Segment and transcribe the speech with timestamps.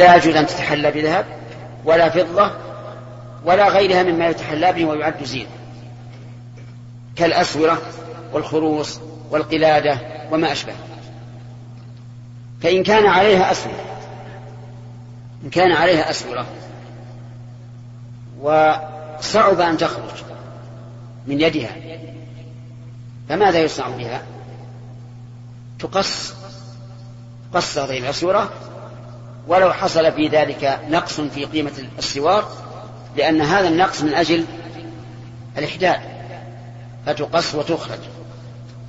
[0.00, 1.26] فلا يجوز أن تتحلى بذهب
[1.84, 2.52] ولا فضة
[3.44, 5.50] ولا غيرها مما يتحلى به ويعد زينة
[7.16, 7.82] كالأسورة
[8.32, 9.00] والخروص
[9.30, 9.98] والقلادة
[10.30, 10.72] وما أشبه.
[12.62, 13.84] فإن كان عليها أسورة
[15.44, 16.46] إن كان عليها أسورة
[18.40, 20.22] وصعب أن تخرج
[21.26, 21.76] من يدها
[23.28, 24.22] فماذا يصنع بها؟
[25.78, 26.34] تقص
[27.54, 28.50] قص هذه الأسورة
[29.48, 32.48] ولو حصل في ذلك نقص في قيمة السوار
[33.16, 34.44] لأن هذا النقص من أجل
[35.58, 36.00] الإحداث
[37.06, 37.98] فتقص وتخرج.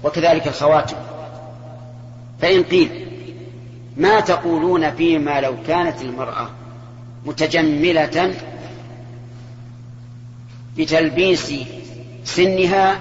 [0.04, 0.98] وكذلك الخواتم.
[2.42, 3.08] فإن قيل
[3.98, 6.50] ما تقولون فيما لو كانت المرأة
[7.26, 8.34] متجملة
[10.78, 11.54] بتلبيس
[12.24, 13.00] سنها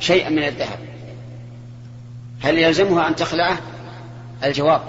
[0.00, 0.78] شيئا من الذهب
[2.42, 3.58] هل يلزمها أن تخلعه؟
[4.44, 4.80] الجواب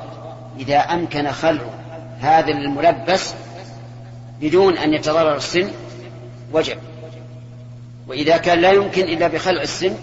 [0.60, 1.73] إذا أمكن خلع
[2.24, 3.34] هذا الملبس
[4.42, 5.72] بدون أن يتضرر السن
[6.54, 6.78] وجب.
[8.08, 9.96] وإذا كان لا يمكن إلا بخلع السن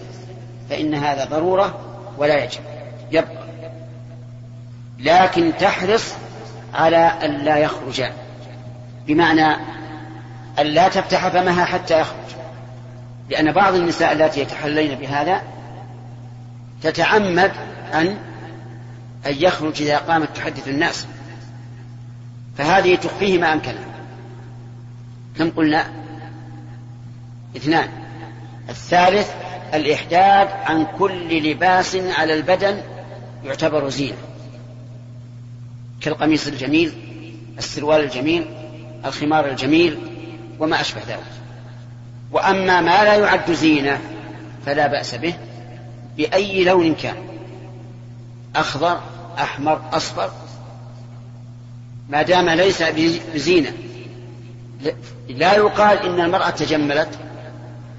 [0.69, 1.79] فإن هذا ضرورة
[2.17, 2.61] ولا يجب.
[3.11, 3.47] يبقى.
[4.99, 6.13] لكن تحرص
[6.73, 8.03] على أن لا يخرج.
[9.07, 9.55] بمعنى
[10.59, 12.35] أن لا تفتح فمها حتى يخرج.
[13.29, 15.41] لأن بعض النساء اللاتي يتحلين بهذا
[16.81, 17.51] تتعمد
[17.93, 18.17] أن
[19.25, 21.07] أن يخرج إذا قامت تحدث الناس.
[22.57, 23.85] فهذه تخفيه ما أمكنها
[25.37, 25.91] كم قلنا
[27.57, 27.89] اثنان.
[28.69, 29.31] الثالث
[29.73, 32.81] الإحداد عن كل لباس على البدن
[33.43, 34.17] يعتبر زينة.
[36.01, 36.93] كالقميص الجميل
[37.57, 38.45] السروال الجميل
[39.05, 39.97] الخمار الجميل
[40.59, 41.31] وما أشبه ذلك.
[42.31, 43.99] وأما ما لا يعد زينة
[44.65, 45.33] فلا بأس به
[46.17, 47.15] بأي لون كان.
[48.55, 48.99] أخضر
[49.39, 50.31] أحمر أصفر
[52.11, 52.83] ما دام ليس
[53.33, 53.73] بزينة.
[55.29, 57.19] لا يقال إن المرأة تجملت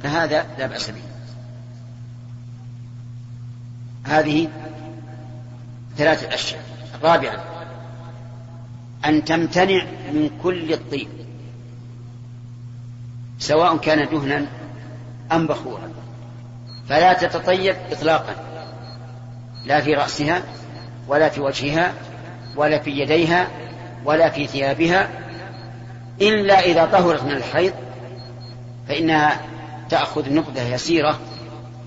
[0.03, 1.03] فهذا لا بأس به.
[4.05, 4.49] هذه
[5.97, 6.63] ثلاثة أشياء.
[7.03, 7.37] رابعا
[9.07, 11.09] أن تمتنع من كل الطيب
[13.39, 14.47] سواء كان دهنا
[15.33, 15.91] أم بخورا.
[16.89, 18.35] فلا تتطيب إطلاقا
[19.65, 20.43] لا في رأسها
[21.09, 21.93] ولا في وجهها
[22.57, 23.49] ولا في يديها
[24.05, 25.09] ولا في ثيابها
[26.21, 27.73] إلا إذا طهرت من الحيض
[28.89, 29.41] فإنها
[29.91, 31.19] تأخذ نقدة يسيرة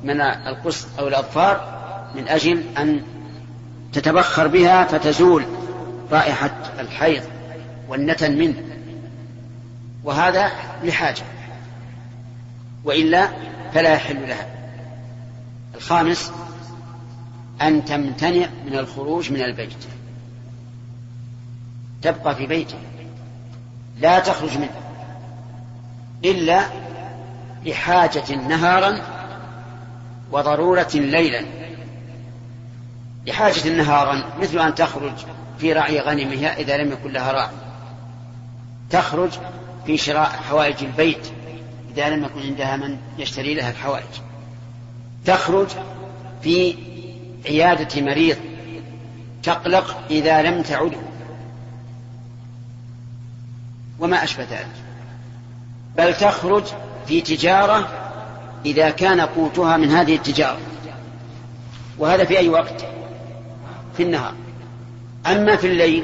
[0.04, 1.76] من القص أو الأظفار
[2.16, 3.02] من أجل أن
[3.94, 5.46] تتبخر بها فتزول
[6.12, 7.24] رائحة الحيض
[7.88, 8.56] والنتن منه.
[10.04, 10.52] وهذا
[10.84, 11.24] لحاجة
[12.84, 13.30] وإلا
[13.74, 14.48] فلا يحل لها.
[15.76, 16.32] الخامس
[17.62, 19.95] أن تمتنع من الخروج من البيت.
[22.06, 22.78] تبقى في بيته.
[24.00, 24.82] لا تخرج منه.
[26.26, 26.66] إلا
[27.66, 29.02] لحاجة نهارا
[30.32, 31.46] وضرورة ليلا.
[33.26, 35.14] لحاجة نهارا مثل أن تخرج
[35.60, 37.56] في رعي غنمها إذا لم يكن لها راعي
[38.90, 39.32] تخرج
[39.86, 41.28] في شراء حوائج البيت
[41.94, 44.22] إذا لم يكن عندها من يشتري لها الحوائج.
[45.26, 45.68] تخرج
[46.42, 46.76] في
[47.46, 48.38] عيادة مريض
[49.44, 51.15] تقلق إذا لم تعده.
[54.00, 54.68] وما أشبه ذلك.
[55.98, 56.64] بل تخرج
[57.08, 57.90] في تجارة
[58.66, 60.60] إذا كان قوتها من هذه التجارة.
[61.98, 62.86] وهذا في أي وقت؟
[63.98, 64.34] في النهار.
[65.28, 66.04] أما في الليل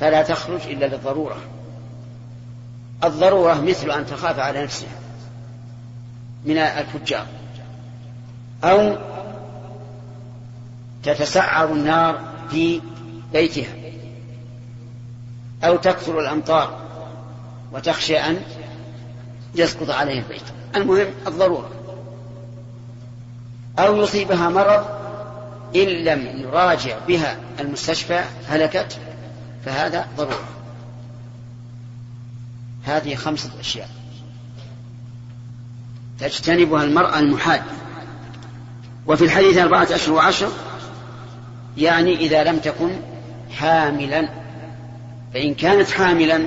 [0.00, 1.36] فلا تخرج إلا للضرورة.
[3.04, 4.98] الضرورة مثل أن تخاف على نفسها
[6.44, 7.26] من الفجار.
[8.64, 8.96] أو
[11.02, 12.80] تتسعر النار في
[13.32, 13.85] بيتها.
[15.64, 16.78] أو تكثر الأمطار
[17.72, 18.42] وتخشى أن
[19.54, 20.42] يسقط عليه البيت
[20.76, 21.70] المهم الضرورة.
[23.78, 24.86] أو يصيبها مرض
[25.76, 28.98] إن لم يراجع بها المستشفى هلكت
[29.64, 30.48] فهذا ضرورة.
[32.84, 33.88] هذه خمسة أشياء.
[36.18, 37.64] تجتنبها المرأة المحاجة
[39.06, 40.50] وفي الحديث أربعة أشهر وعشر
[41.76, 42.90] يعني إذا لم تكن
[43.50, 44.28] حاملا
[45.34, 46.46] فإن كانت حاملا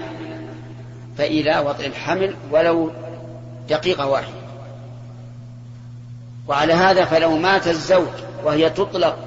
[1.17, 2.91] فإلى وضع الحمل ولو
[3.69, 4.39] دقيقة واحدة.
[6.47, 8.07] وعلى هذا فلو مات الزوج
[8.43, 9.17] وهي تطلق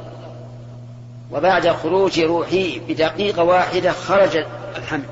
[1.31, 4.44] وبعد خروج روحه بدقيقة واحدة خرج
[4.76, 5.04] الحمل.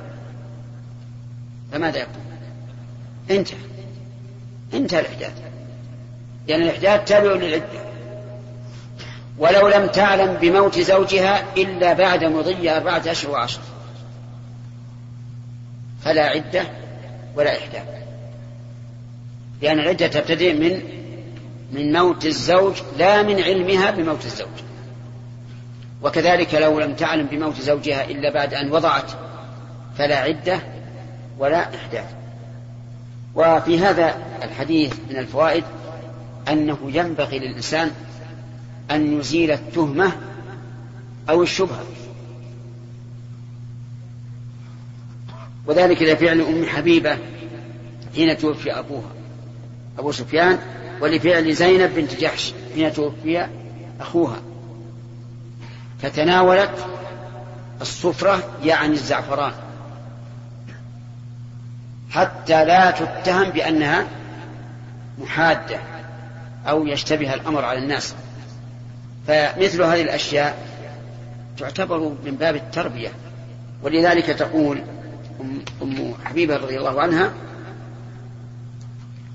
[1.72, 2.22] فماذا يكون
[3.31, 3.58] انتهى.
[4.75, 5.32] انتهى الإحداث.
[6.48, 7.90] لأن الإحداث تابع للعدة.
[9.38, 13.60] ولو لم تعلم بموت زوجها إلا بعد مضي أربعة أشهر وعشر
[16.05, 16.62] فلا عدة
[17.37, 17.85] ولا إحداث
[19.62, 20.82] لأن العدة تبتدئ من
[21.73, 24.49] من موت الزوج لا من علمها بموت الزوج.
[26.02, 29.12] وكذلك لو لم تعلم بموت زوجها إلا بعد أن وضعت
[29.99, 30.61] فلا عدة
[31.38, 32.05] ولا إحداث
[33.35, 35.64] وفي هذا الحديث من الفوائد
[36.49, 37.91] أنه ينبغي للإنسان
[38.91, 40.12] أن يزيل التهمة
[41.31, 41.85] أو الشبهة.
[45.70, 47.19] وذلك لفعل أم حبيبة
[48.14, 49.11] حين توفي أبوها
[49.99, 50.58] أبو سفيان
[51.00, 53.46] ولفعل زينب بنت جحش حين توفي
[54.00, 54.40] أخوها.
[56.02, 56.87] فتناولت
[57.81, 59.52] الصفرة يعني الزعفران
[62.11, 64.06] حتى لا تتهم بأنها
[65.19, 65.78] محادة
[66.67, 68.14] أو يشتبه الأمر على الناس.
[69.26, 70.67] فمثل هذه الأشياء
[71.58, 73.12] تعتبر من باب التربية
[73.82, 74.82] ولذلك تقول
[75.82, 77.32] أم حبيبة رضي الله عنها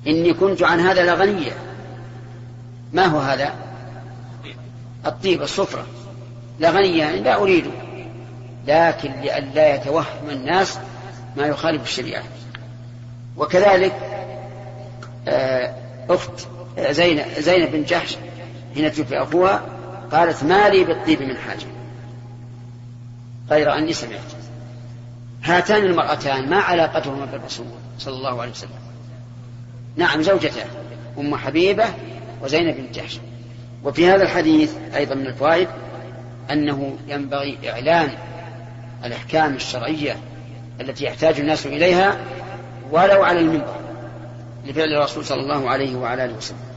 [0.08, 1.52] إني كنت عن هذا لغنية
[2.94, 3.54] ما هو هذا؟
[5.06, 5.86] الطيب الصفرة.
[6.60, 7.72] لغنية يعني لا أريده
[8.68, 10.80] لكن لئلا يتوهم الناس
[11.38, 12.24] ما يخالف الشريعة.
[13.38, 13.94] وكذلك
[15.28, 15.76] آه،
[16.10, 16.48] أخت
[16.90, 18.18] زينب, زينب بن جحش
[18.76, 19.66] حين توفي أخوها
[20.12, 21.68] قالت ما لي بالطيب من حاجة.
[23.50, 24.35] غير أني سمعت.
[25.46, 27.66] هاتان المرأتان ما علاقتهما بالرسول
[28.00, 28.70] صلى الله عليه وسلم.
[29.96, 30.68] نعم زوجتان
[31.18, 31.86] أم حبيبة
[32.42, 33.20] وزينب بن جحش.
[33.84, 35.68] وفي هذا الحديث أيضا من الفوائد
[36.52, 38.10] أنه ينبغي إعلان
[39.06, 40.18] الأحكام الشرعية
[40.82, 42.18] التي يحتاج الناس إليها
[42.92, 43.76] ولو على المنبر
[44.66, 46.75] لفعل الرسول صلى الله عليه وعلى آله وسلم.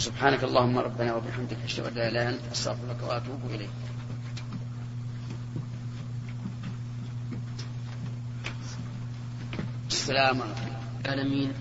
[0.00, 3.70] وسبحانك اللهم ربنا وبحمدك أشهد أن لا إله إلا أنت أستغفرك وأتوب إليك.
[9.88, 10.76] السلام عليكم.
[11.04, 11.52] العالمين.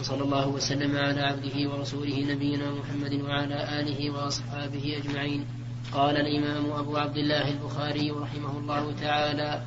[0.00, 5.44] وصلى الله وسلم على عبده ورسوله نبينا محمد وعلى آله وأصحابه أجمعين.
[5.92, 9.62] قال الإمام أبو عبد الله البخاري رحمه الله تعالى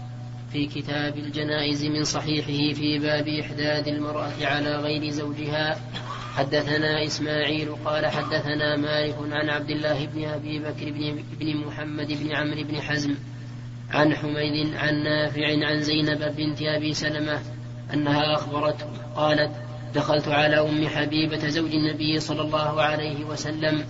[0.51, 5.75] في كتاب الجنائز من صحيحه في باب إحداد المرأة على غير زوجها
[6.37, 12.35] حدثنا إسماعيل قال حدثنا مالك عن عبد الله بن أبي بكر بن, بن محمد بن
[12.35, 13.15] عمرو بن حزم
[13.91, 17.39] عن حميد عن نافع عن زينب بنت أبي سلمة
[17.93, 18.85] أنها أخبرته
[19.15, 19.51] قالت
[19.95, 23.85] دخلت على أم حبيبة زوج النبي صلى الله عليه وسلم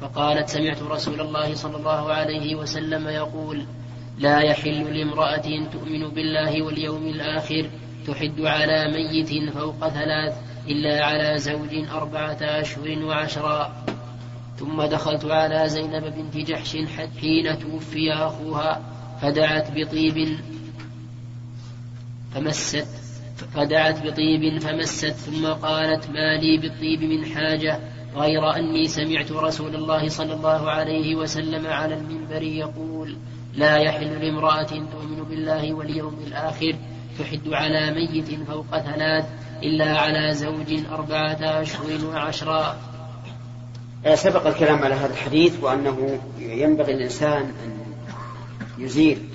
[0.00, 3.64] فقالت سمعت رسول الله صلى الله عليه وسلم يقول
[4.18, 7.70] لا يحل لامرأة تؤمن بالله واليوم الآخر
[8.06, 13.84] تحد على ميت فوق ثلاث إلا على زوج أربعة أشهر وعشرا
[14.56, 16.76] ثم دخلت على زينب بنت جحش
[17.20, 18.82] حين توفي أخوها
[19.22, 20.38] فدعت بطيب
[22.34, 22.86] فمست
[23.54, 25.06] فدعت بطيب فمست.
[25.06, 27.80] ثم قالت ما لي بالطيب من حاجة
[28.16, 33.16] غير أني سمعت رسول الله صلى الله عليه وسلم على المنبر يقول
[33.54, 36.74] لا يحل لامرأة تؤمن بالله واليوم الآخر
[37.18, 39.24] تحد على ميت فوق ثلاث
[39.62, 42.76] إلا على زوج أربعة أشهر وعشرا
[44.06, 47.78] آه، سبق الكلام على هذا الحديث وأنه ينبغي الإنسان أن
[48.78, 49.28] يزيل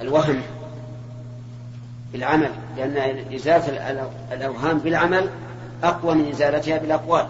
[0.00, 0.42] الوهم
[2.12, 3.68] بالعمل لأن إزالة
[4.32, 5.30] الأوهام بالعمل
[5.82, 7.26] أقوى من إزالتها بالأقوال.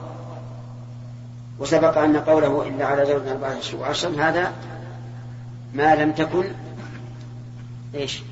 [1.59, 4.53] وسبق أن قوله إلا على زوج أربعة أشهر وعشرا هذا
[5.75, 6.45] ما لم تكن
[7.95, 8.23] إيش؟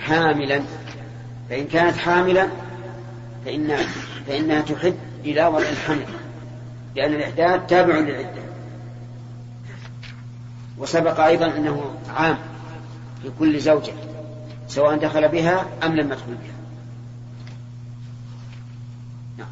[0.00, 0.62] حاملا.
[1.50, 2.48] فإن كانت حاملا
[3.44, 3.76] فإن
[4.26, 6.06] فإنها تحد إلى وضع الحمل.
[6.96, 8.42] لأن الإحداث تابع للعدة.
[10.78, 12.38] وسبق أيضا أنه عام
[13.22, 13.92] في كل زوجة
[14.68, 16.58] سواء دخل بها أم لم يدخل بها.
[19.38, 19.48] نعم.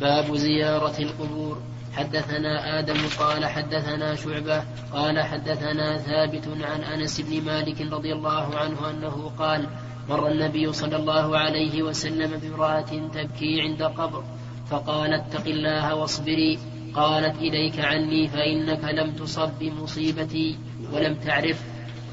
[0.00, 1.58] باب زيارة القبور.
[1.96, 8.90] حدثنا آدم قال حدثنا شعبة قال حدثنا ثابت عن أنس بن مالك رضي الله عنه
[8.90, 9.66] أنه قال
[10.08, 14.24] مر النبي صلى الله عليه وسلم بامرأة تبكي عند قبر
[14.70, 16.58] فقال اتق الله واصبري.
[16.94, 20.58] قالت إليك عني فإنك لم تصب بمصيبتي
[20.92, 21.62] ولم تعرف.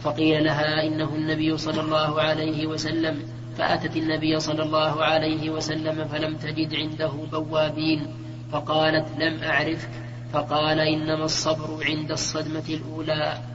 [0.04, 3.20] فقيل لها إنه النبي صلى الله عليه وسلم.
[3.58, 8.08] فأتت النبي صلى الله عليه وسلم فلم تجد عنده بوابين.
[8.52, 9.90] فقالت لم أعرفك.
[10.34, 13.50] فقال إنما الصبر عند الصدمة الأولى.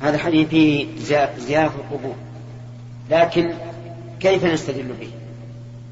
[0.00, 0.86] هذا الحديث فيه
[1.38, 2.14] زيارة القبور
[3.10, 3.54] لكن
[4.20, 5.10] كيف نستدل به؟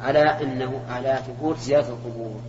[0.01, 2.41] على أنه على ثبوت زيارة القبور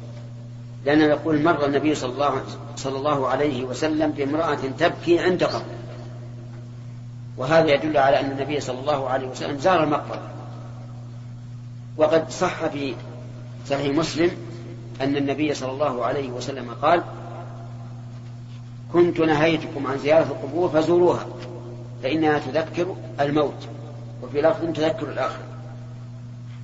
[0.85, 2.41] لأنه يقول مر النبي صلى الله,
[2.75, 5.65] صلى الله عليه وسلم بامرأة تبكي عند قبر.
[7.37, 10.29] وهذا يدل على أن النبي صلى الله عليه وسلم زار المقبرة.
[11.97, 12.95] وقد صح في
[13.67, 14.31] صحيح مسلم
[15.01, 17.03] أن النبي صلى الله عليه وسلم قال
[18.93, 21.25] كنت نهيتكم عن زيارة القبور فزوروها
[22.03, 23.67] فإنها تذكر الموت
[24.23, 25.43] وفي لفظ تذكر الآخرة.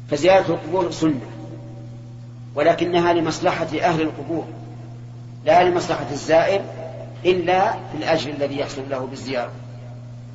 [0.10, 1.22] فزيارة القبور سنة
[2.55, 4.46] ولكنها لمصلحة أهل القبور
[5.46, 6.62] لا لمصلحة الزائر
[7.25, 9.51] إلا في الأجر الذي يحصل له بالزيارة.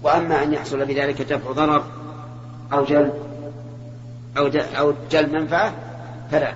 [0.02, 1.84] وأما أن يحصل بذلك دفع ضرر
[2.72, 3.12] أو جلب
[4.38, 5.74] أو أو جلب منفعة
[6.30, 6.54] فلا.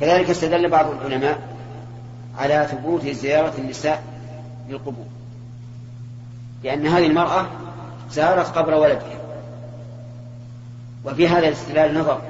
[0.00, 1.49] كذلك استدل بعض العلماء
[2.40, 4.02] على ثبوت زيارة النساء
[4.68, 5.06] للقبور.
[6.64, 7.46] لأن هذه المرأة
[8.10, 9.20] زارت قبر ولدها.
[11.04, 12.20] وفي هذا الاستدلال نظر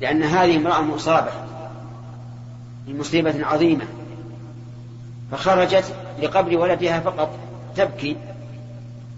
[0.00, 1.30] لأن هذه امرأة مصابة
[2.86, 3.84] بمصيبة عظيمة
[5.32, 5.84] فخرجت
[6.22, 7.30] لقبر ولدها فقط
[7.76, 8.16] تبكي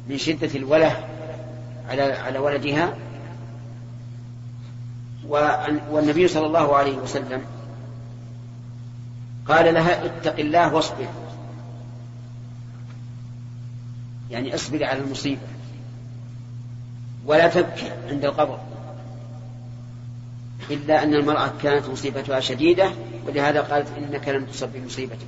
[0.08, 0.96] من شدة الوله
[1.90, 2.94] على على ولدها.
[5.90, 7.42] والنبي صلى الله عليه وسلم
[9.48, 11.06] قال لها اتق الله واصبر.
[14.30, 15.40] يعني اصبري على المصيبة.
[17.26, 18.58] ولا تبكي عند القبر.
[20.70, 22.90] إلا أن المرأة كانت مصيبتها شديدة
[23.26, 25.26] ولهذا قالت إنك لم تصب بمصيبتك.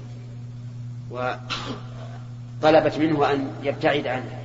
[1.10, 4.38] وطلبت منه أن يبتعد عنها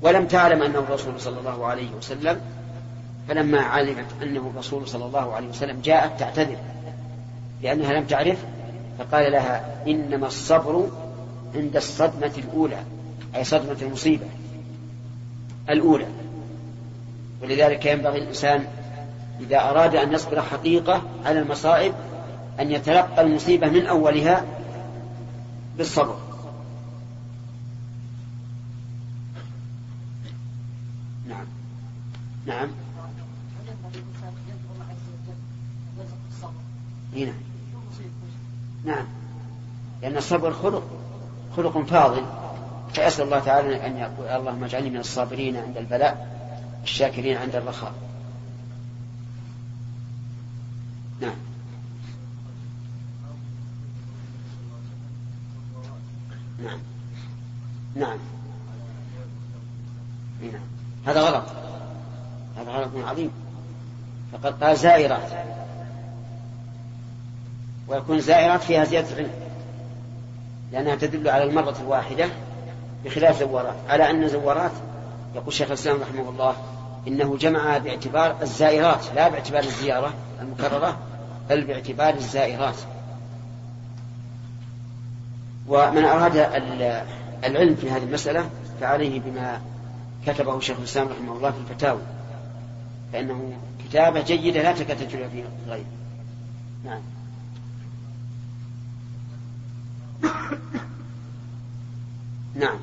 [0.00, 2.40] ولم تعلم أنه الرسول صلى الله عليه وسلم
[3.28, 6.56] فلما علمت أنه الرسول صلى الله عليه وسلم جاءت تعتذر.
[7.62, 8.38] لأنها لم تعرف
[9.02, 10.88] فقال لها إنما الصبر
[11.54, 12.82] عند الصدمة الأولى
[13.34, 14.26] أي صدمة المصيبة
[15.70, 16.06] الأولى.
[17.42, 18.66] ولذلك ينبغي الإنسان
[19.40, 21.94] إذا أراد أن يصبر حقيقة على المصائب
[22.60, 24.44] أن يتلقى المصيبة من أولها
[25.78, 26.16] بالصبر.
[31.28, 31.46] نعم.
[32.46, 32.68] نعم.
[37.16, 37.32] هنا.
[38.84, 39.04] نعم.
[40.02, 40.82] لأن الصبر خلق
[41.56, 42.24] خلق فاضل.
[42.94, 46.38] فأسأل الله تعالى أن يقول اللهم اجعلني من الصابرين عند البلاء
[46.82, 47.92] الشاكرين عند الرخاء.
[51.20, 51.34] نعم.
[56.64, 56.78] نعم.
[57.94, 58.18] نعم.
[60.42, 60.60] نعم.
[61.06, 61.44] هذا غلط.
[62.56, 63.30] هذا غلط عظيم.
[64.32, 65.32] فقد قال زائرات
[67.88, 69.30] ويكون زائرات فيها زيادة علم
[70.72, 72.28] لأنها تدل على المرة الواحدة
[73.04, 73.74] بخلاف زوارات.
[73.88, 74.72] على أن زوارات
[75.34, 76.56] يقول شيخ الإسلام رحمه الله
[77.08, 80.98] إنه جمع باعتبار الزائرات لا باعتبار الزيارة المكررة
[81.50, 82.76] بل باعتبار الزائرات.
[85.68, 86.36] ومن أراد
[87.44, 89.60] العلم في هذه المسألة فعليه بما
[90.26, 92.00] كتبه شيخ الإسلام رحمه الله في الفتاوى
[93.12, 93.52] فإنه
[93.84, 95.84] كتابة جيدة لا تكاد تجد في غيره
[96.84, 97.00] نعم.
[102.54, 102.78] نعم.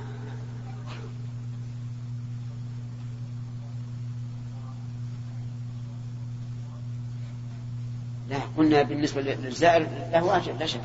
[8.29, 10.81] لا قلنا بالنسبة للزائر له أجر لا شك.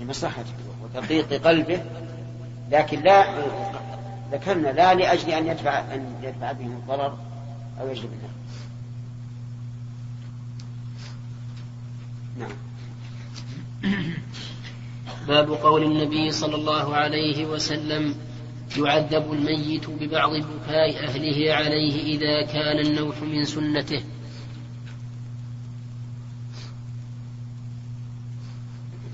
[0.00, 1.82] لمصلحته وتضييق قلبه.
[2.70, 3.26] لكن لا
[4.32, 7.18] ذكرنا لا لأجل أن يدفع أن يدفع بهم الضرر
[7.80, 8.30] أو يجلب النار
[12.38, 12.52] نعم.
[15.28, 18.14] باب قول النبي صلى الله عليه وسلم
[18.78, 24.02] يعذب الميت ببعض بكاء أهله عليه إذا كان النوح من سنته.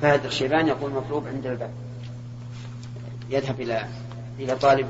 [0.02, 1.70] فهد الشيبان يقول مطلوب عند الباب.
[3.30, 3.88] يذهب إلى
[4.40, 4.86] إلى طالب.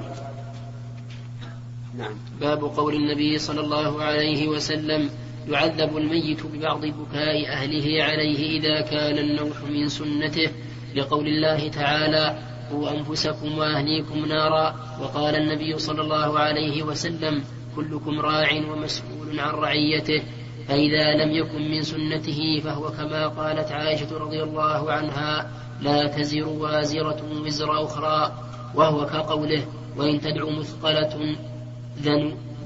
[1.98, 2.14] نعم.
[2.40, 5.10] باب قول النبي صلى الله عليه وسلم
[5.48, 10.50] يعذب الميت ببعض بكاء أهله عليه إذا كان النوح من سنته.
[10.94, 12.38] لقول الله تعالى
[12.70, 14.74] قوا أنفسكم وأهليكم نارا.
[15.00, 17.44] وقال النبي صلى الله عليه وسلم
[17.76, 20.22] كلكم راع ومسؤول عن رعيته
[20.68, 27.20] فإذا لم يكن من سنته فهو كما قالت عائشة رضي الله عنها لا تزر وازرة
[27.44, 28.32] وزر أخرى.
[28.74, 31.36] وهو كقوله وإن تدع مثقلة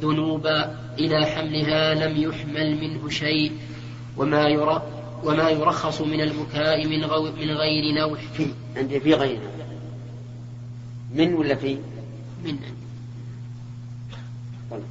[0.03, 3.53] ذنوبا إلى حملها لم يحمل منه شيء.
[4.17, 4.83] وما يرى
[5.25, 8.21] وما يرخص من البكاء من, غو من غير نوح.
[8.21, 8.47] في
[8.77, 9.41] عندي في غير.
[11.15, 11.79] من ولا في؟
[12.45, 12.59] من.
[14.71, 14.83] طيب.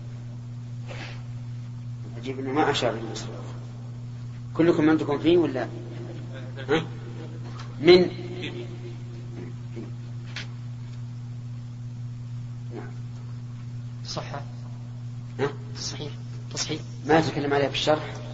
[2.18, 3.28] عجيب إنه ما أشار للمصر
[4.54, 5.68] كلكم عندكم فيه ولا؟
[6.70, 6.86] ها؟
[7.82, 8.10] من.
[14.06, 14.42] صحة؟
[15.80, 16.12] صحيح
[16.54, 16.82] تصحيح.
[17.06, 18.25] ما تكلم عليها في الشرح.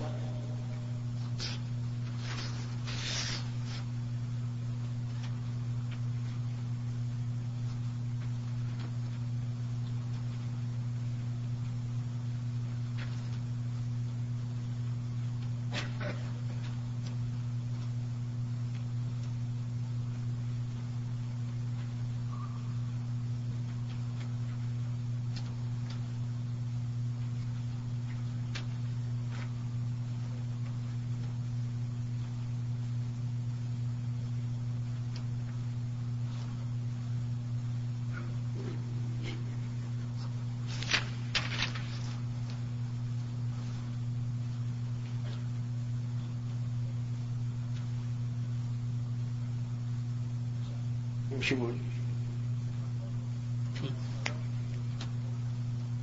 [51.41, 51.73] وش يقول؟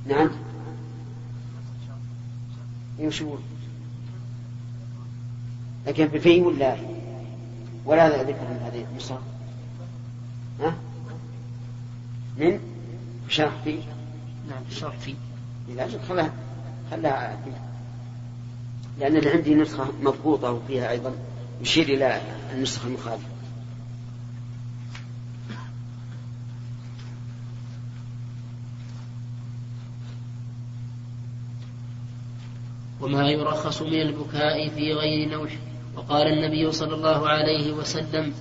[0.07, 0.29] نعم.
[2.99, 3.39] وش يقول؟
[5.87, 6.77] لكن بفي ولا
[7.85, 9.17] ولا ذكر من هذه مصر
[10.59, 10.75] ها؟
[12.37, 12.59] من؟
[13.29, 13.79] شرح في؟
[14.49, 15.15] نعم شرح في.
[15.75, 16.33] لا خلها
[16.91, 17.39] خلها
[18.99, 21.13] لأن اللي عندي نسخة مضبوطة وفيها أيضا
[21.61, 22.21] يشير إلى
[22.53, 23.38] النسخة المخالفة.
[33.09, 35.51] وما يرخص من البكاء في غير نوح.
[35.97, 38.33] وقال النبي صلى الله عليه وسلم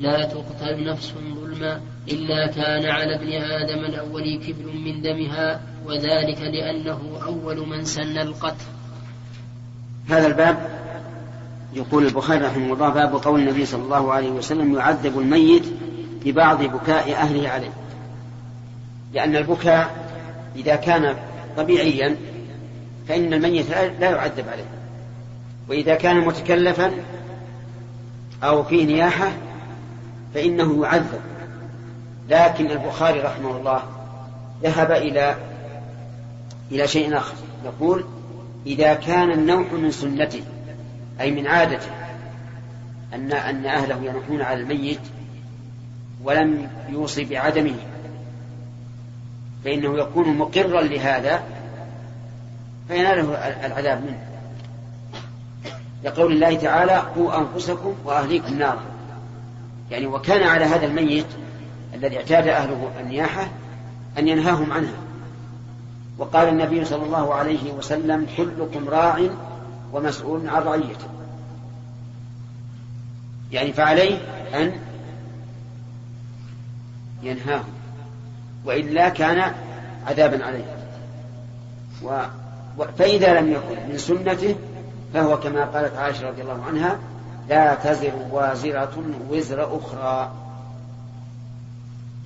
[0.00, 7.00] لا تقتل نفس ظلما إلا كان على ابن آدم الأول كبر من دمها وذلك لأنه
[7.26, 8.64] أول من سن القتل.
[10.08, 10.78] هذا الباب
[11.74, 15.64] يقول البخاري رحمه الله باب قول النبي صلى الله عليه وسلم يعذب الميت
[16.24, 17.72] ببعض بكاء أهله عليه.
[19.14, 20.08] لأن البكاء
[20.56, 21.16] إذا كان
[21.56, 22.16] طبيعيا
[23.08, 24.64] فإن الميت لا يعذب عليه.
[25.68, 26.92] وإذا كان متكلفا
[28.42, 29.32] أو فيه نياحة
[30.34, 31.20] فإنه يعذب.
[32.28, 33.82] لكن البخاري رحمه الله
[34.62, 35.36] ذهب إلى
[36.72, 37.34] إلى شيء آخر.
[37.64, 38.04] يقول
[38.66, 40.42] إذا كان النوح من سنته
[41.20, 41.90] أي من عادته
[43.14, 45.00] أن أن أهله ينوحون على الميت
[46.24, 47.76] ولم يوصي بعدمه
[49.64, 51.42] فإنه يكون مقرا لهذا
[52.88, 53.34] فيناله
[53.66, 54.18] العذاب منه.
[56.04, 58.82] لقول الله تعالى قوا أنفسكم وأهليكم نارا.
[59.90, 61.26] يعني وكان على هذا الميت
[61.94, 63.48] الذي اعتاد أهله النياحة
[64.18, 64.98] أن ينهاهم عنها.
[66.18, 69.20] وقال النبي صلى الله عليه وسلم كلكم راع
[69.92, 71.08] ومسؤول عن رعيته.
[73.52, 74.18] يعني فعليه
[74.54, 74.72] أن
[77.22, 77.72] ينهاهم.
[78.64, 79.52] وإلا كان
[80.06, 80.78] عذابا عليه.
[82.86, 84.56] فإذا لم يكن من سنته
[85.14, 86.98] فهو كما قالت عائشة رضي الله عنها
[87.48, 90.32] لا تزر وازرة وزر أخرى.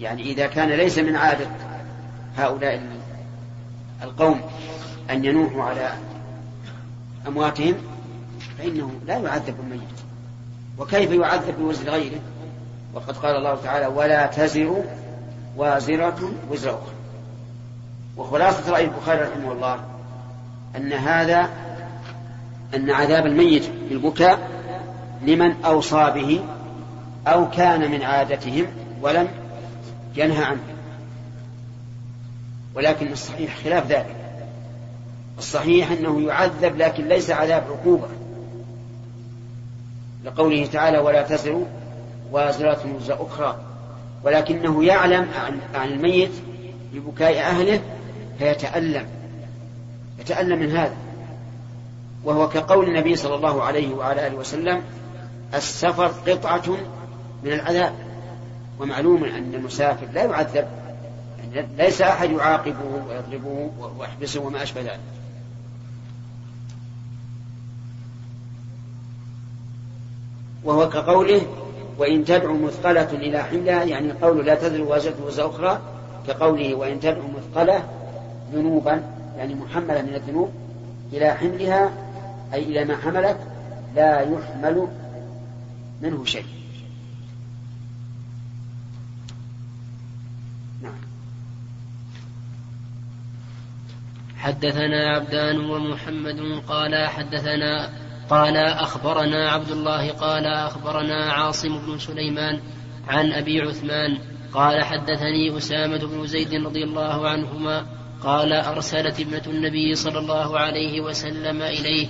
[0.00, 1.46] يعني إذا كان ليس من عادة
[2.36, 2.82] هؤلاء
[4.02, 4.40] القوم
[5.10, 5.92] أن ينوحوا على
[7.28, 7.74] أمواتهم
[8.58, 9.82] فإنه لا يعذب الميت.
[10.78, 12.20] وكيف يعذب بوزر غيره؟
[12.94, 14.84] وقد قال الله تعالى ولا تزر
[15.56, 16.94] وازرة وزر أخرى.
[18.16, 19.91] وخلاصة رأي البخاري رحمه الله
[20.76, 21.50] أن هذا
[22.74, 24.50] أن عذاب الميت بالبكاء
[25.22, 26.40] لمن أوصى به
[27.26, 28.66] أو كان من عادتهم
[29.02, 29.28] ولم
[30.16, 30.60] ينهى عنه.
[32.74, 34.16] ولكن الصحيح خلاف ذلك.
[35.38, 38.08] الصحيح أنه يعذب لكن ليس عذاب عقوبة.
[40.24, 41.66] لقوله تعالى ولا تزر
[42.32, 43.56] وازرة وزر أخرى
[44.24, 45.28] ولكنه يعلم
[45.74, 46.32] عن الميت
[46.92, 47.80] ببكاء أهله
[48.38, 49.06] فيتألم.
[50.22, 50.96] يتألم من هذا.
[52.24, 54.82] وهو كقول النبي صلى الله عليه وعلى آله وسلم
[55.54, 56.76] السفر قطعة
[57.42, 57.92] من العذاب.
[58.80, 60.66] ومعلوم أن المسافر لا يعذب
[61.78, 65.00] ليس أحد يعاقبه ويضربه ويحبسه وما أشبه ذلك.
[70.64, 71.42] وهو كقوله
[71.98, 75.80] وإن تدعو مثقلة إلى حملها يعني قول لا تدري وازرة وزر أخرى
[76.28, 77.84] كقوله وإن تدعو مثقلة
[78.52, 79.02] ذنوبا
[79.36, 80.52] يعني محملة من الذنوب
[81.12, 81.90] إلى حملها
[82.54, 83.38] أي إلى ما حملت
[83.96, 84.88] لا يحمل
[86.02, 86.46] منه شيء.
[90.82, 90.92] نعم.
[94.36, 97.90] حدثنا عبدان ومحمد قال حدثنا
[98.30, 102.60] قال أخبرنا عبد الله قال أخبرنا عاصم بن سليمان
[103.08, 104.18] عن أبي عثمان
[104.52, 107.86] قال حدثني أسامة بن زيد رضي الله عنهما
[108.24, 112.08] قال أرسلت ابنة النبي صلى الله عليه وسلم إليه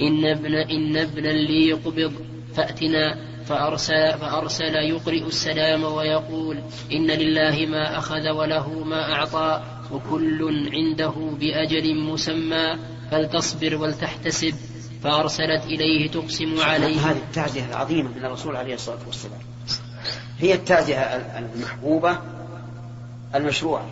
[0.00, 2.12] إن ابن إن ابنا لي قبض
[2.54, 6.58] فأتنا فأرسل, فأرسل يقرئ السلام ويقول
[6.92, 12.78] إن لله ما أخذ وله ما أعطى وكل عنده بأجل مسمى
[13.10, 14.54] فلتصبر ولتحتسب
[15.02, 19.40] فأرسلت إليه تقسم عليه هذه التعزية العظيمة من الرسول عليه الصلاة والسلام.
[20.38, 20.96] هي التعزية
[21.38, 22.18] المحبوبة
[23.34, 23.86] المشروعة.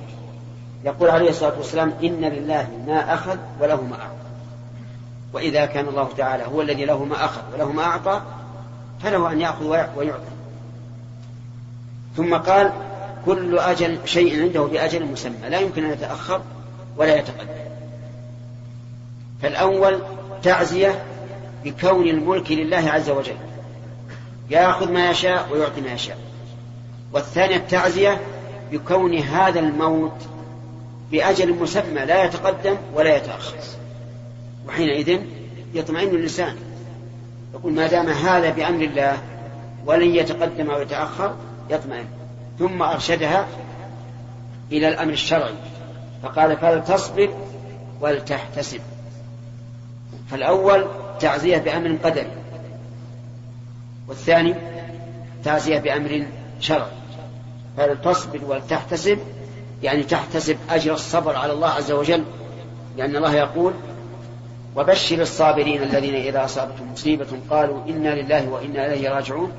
[0.84, 4.14] يقول عليه الصلاة والسلام إن لله ما أخذ وله ما أعطى.
[5.32, 8.22] وإذا كان الله تعالى هو الذي له ما أخذ وله ما أعطى
[9.02, 9.66] فله أن يأخذ
[9.96, 10.30] ويعطي
[12.16, 12.72] ثم قال
[13.26, 16.40] كل أجل شيء عنده بأجل مسمى لا يمكن أن يتأخر
[16.96, 17.60] ولا يتقدم.
[19.42, 19.98] فالأول
[20.42, 21.04] تعزية
[21.64, 23.36] بكون الملك لله عز وجل.
[24.50, 26.18] يأخذ ما يشاء ويعطي ما يشاء.
[27.12, 28.20] والثانية التعزية
[28.72, 30.26] بكون هذا الموت
[31.12, 33.56] بأجل مسمى لا يتقدم ولا يتأخر.
[34.68, 35.20] وحينئذ
[35.74, 36.56] يطمئن الإنسان.
[37.54, 39.18] يقول ما دام هذا بأمر الله
[39.86, 41.34] ولن يتقدم أو يتأخر
[41.70, 42.06] يطمئن.
[42.58, 43.46] ثم أرشدها
[44.72, 45.54] إلى الأمر الشرعي.
[46.22, 47.34] فقال فلتصبر
[48.00, 48.80] ولتحتسب.
[50.30, 50.86] فالأول
[51.20, 52.32] تعزية بأمر قدري.
[54.08, 54.54] والثاني
[55.44, 56.26] تعزية بأمر
[56.60, 56.90] شرعي.
[57.76, 59.18] فلتصبر ولتحتسب
[59.82, 62.24] يعني تحتسب أجر الصبر على الله عز وجل
[62.96, 63.72] لأن الله يقول
[64.76, 69.52] وبشر الصابرين الذين إذا أصابتهم مصيبة قالوا إنا لله وإنا إليه راجعون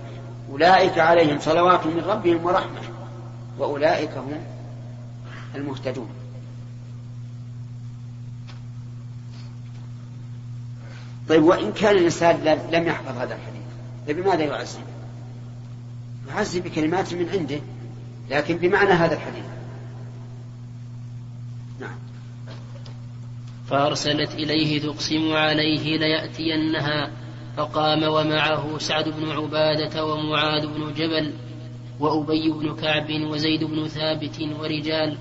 [0.52, 2.82] أولئك عليهم صلوات من ربهم ورحمة
[3.60, 4.44] وأولئك هم
[5.56, 6.10] المهتدون.
[11.30, 13.62] طيب وإن كان الإنسان لم يحفظ هذا الحديث
[14.08, 14.80] فبماذا يعزي؟
[16.30, 17.60] يعزي بكلمات من عنده
[18.30, 19.46] لكن بمعنى هذا الحديث.
[21.82, 22.00] نعم.
[23.68, 27.12] فأرسلت إليه تقسم عليه ليأتينها
[27.58, 31.34] فقام ومعه سعد بن عبادة ومعاذ بن جبل
[32.00, 35.18] وأبي بن كعب وزيد بن ثابت ورجال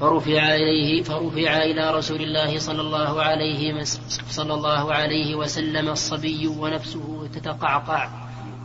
[0.00, 3.84] فرفع إليه فرفع إلى رسول الله صلى الله عليه
[4.30, 8.08] صلى الله عليه وسلم الصبي ونفسه تتقعقع.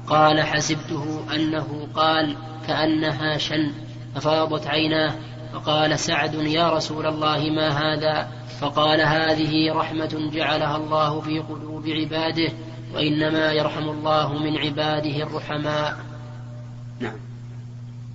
[0.07, 2.35] قال حسبته أنه قال
[2.67, 3.71] كأنها شن
[4.15, 5.15] ففاضت عيناه
[5.53, 8.27] فقال سعد يا رسول الله ما هذا؟
[8.59, 12.51] فقال هذه رحمة جعلها الله في قلوب عباده
[12.95, 15.97] وإنما يرحم الله من عباده الرحماء.
[16.99, 17.15] نعم.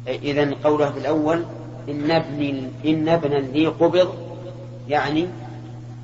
[0.08, 1.44] إذا قوله في الأول
[1.88, 4.14] إن ابن إن ابنا لي قبض
[4.88, 5.28] يعني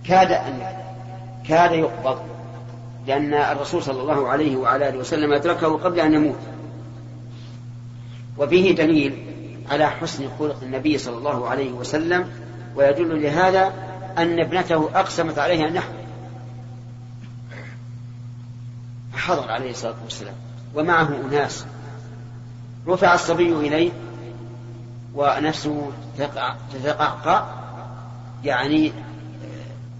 [0.05, 0.61] كاد أن
[1.49, 2.19] كاد يقبض
[3.07, 6.39] لأن الرسول صلى الله عليه وعلى آله وسلم أدركه قبل أن يموت.
[8.39, 9.30] وفيه دليل
[9.71, 12.31] على حسن خلق النبي صلى الله عليه وسلم
[12.77, 13.73] ويدل لهذا
[14.19, 16.01] أن ابنته أقسمت عليه يحضر
[19.13, 20.35] فحضر عليه الصلاة والسلام.
[20.75, 21.67] ومعه أناس.
[22.89, 23.91] رفع الصبي إليه
[25.15, 25.91] ونفسه
[26.73, 27.47] تتقعقع
[28.45, 28.93] يعني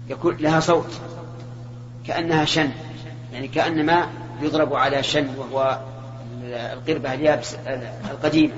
[0.09, 1.01] يكون لها صوت.
[2.07, 2.69] كأنها شن.
[3.33, 4.07] يعني كأنما
[4.41, 5.79] يضرب على شن وهو
[6.43, 7.55] القربة اليابس
[8.11, 8.53] القديمة.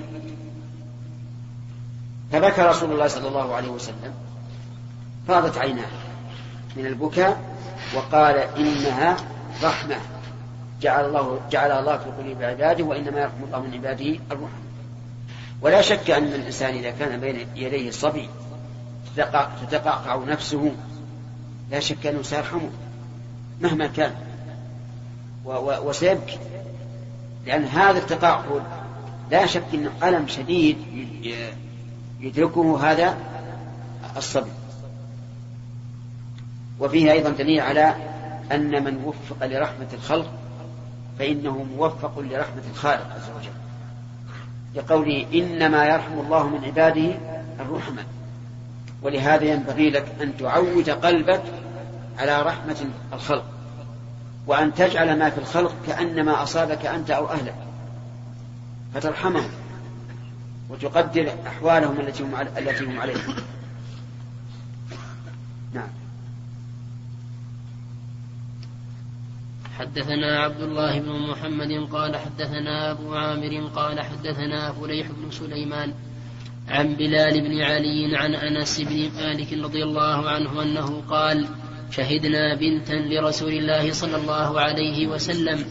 [2.34, 4.14] فبكى رسول الله صلى الله عليه وسلم.
[5.28, 5.88] فاضت عيناه
[6.76, 7.42] من البكاء
[7.96, 9.18] وقال إنها
[9.64, 9.96] رحمة.
[10.82, 14.64] جعل الله جعلها الله في قلوب عباده وإنما يرحم الله من عباده الرحمة.
[15.62, 18.30] ولا شك أن الإنسان إذا كان بين يديه الصبي
[19.62, 20.72] تتقعقع نفسه.
[21.72, 22.70] لا شك أنه سيرحمه
[23.62, 24.16] مهما كان.
[25.46, 26.40] وسيبكي.
[27.46, 28.62] لأن هذا التقعقع
[29.32, 30.78] لا شك أنه ألم شديد
[32.24, 33.18] يدركه هذا
[34.18, 34.52] الصبي.
[36.80, 37.96] وفيه أيضا دليل على
[38.52, 40.32] أن من وفق لرحمة الخلق
[41.20, 43.54] فإنه موفق لرحمة الخالق عز وجل.
[44.76, 47.18] لقوله إنما يرحم الله من عباده
[47.60, 48.04] الرحمة
[49.02, 51.44] ولهذا ينبغي لك أن تعود قلبك
[52.20, 53.46] على رحمة الخلق.
[54.48, 57.56] وأن تجعل ما في الخلق كأنما أصابك أنت أو أهلك.
[58.94, 59.50] فترحمهم.
[60.70, 62.24] وتقدر أحوالهم التي
[62.84, 63.36] هم عليها.
[65.74, 65.90] نعم.
[69.80, 75.94] حدثنا عبد الله بن محمد قال حدثنا أبو عامر قال حدثنا فليح بن سليمان
[76.70, 81.48] عن بلال بن علي عن أنس بن مالك رضي الله عنه أنه قال
[81.92, 85.66] شهدنا بنتا لرسول الله صلى الله عليه وسلم.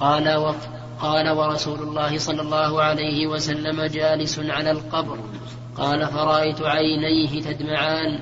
[0.00, 0.54] قال و
[1.02, 5.18] قال ورسول الله صلى الله عليه وسلم جالس على القبر.
[5.76, 8.20] قال فرأيت عينيه تدمعان.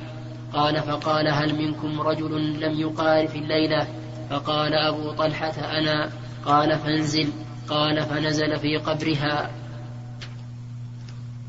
[0.52, 3.86] قال فقال هل منكم رجل لم يقارف الليلة؟
[4.30, 6.10] فقال أبو طلحة أنا.
[6.44, 7.28] قال فانزل.
[7.68, 9.50] قال فنزل في قبرها.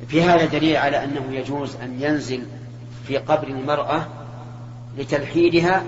[0.08, 2.44] في هذا دليل على أنه يجوز أن ينزل
[3.08, 4.08] في قبر المرأة
[4.98, 5.84] لتلحيدها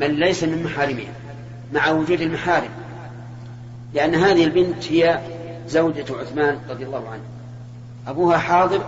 [0.00, 1.12] من ليس من محارمها
[1.72, 2.87] مع وجود المحارم.
[3.94, 5.20] لأن هذه البنت هي
[5.66, 7.22] زوجة عثمان رضي الله عنه.
[8.08, 8.80] أبوها حاضر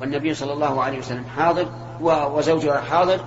[0.00, 1.68] والنبي صلى الله عليه وسلم حاضر
[2.00, 3.20] وزوجها حاضر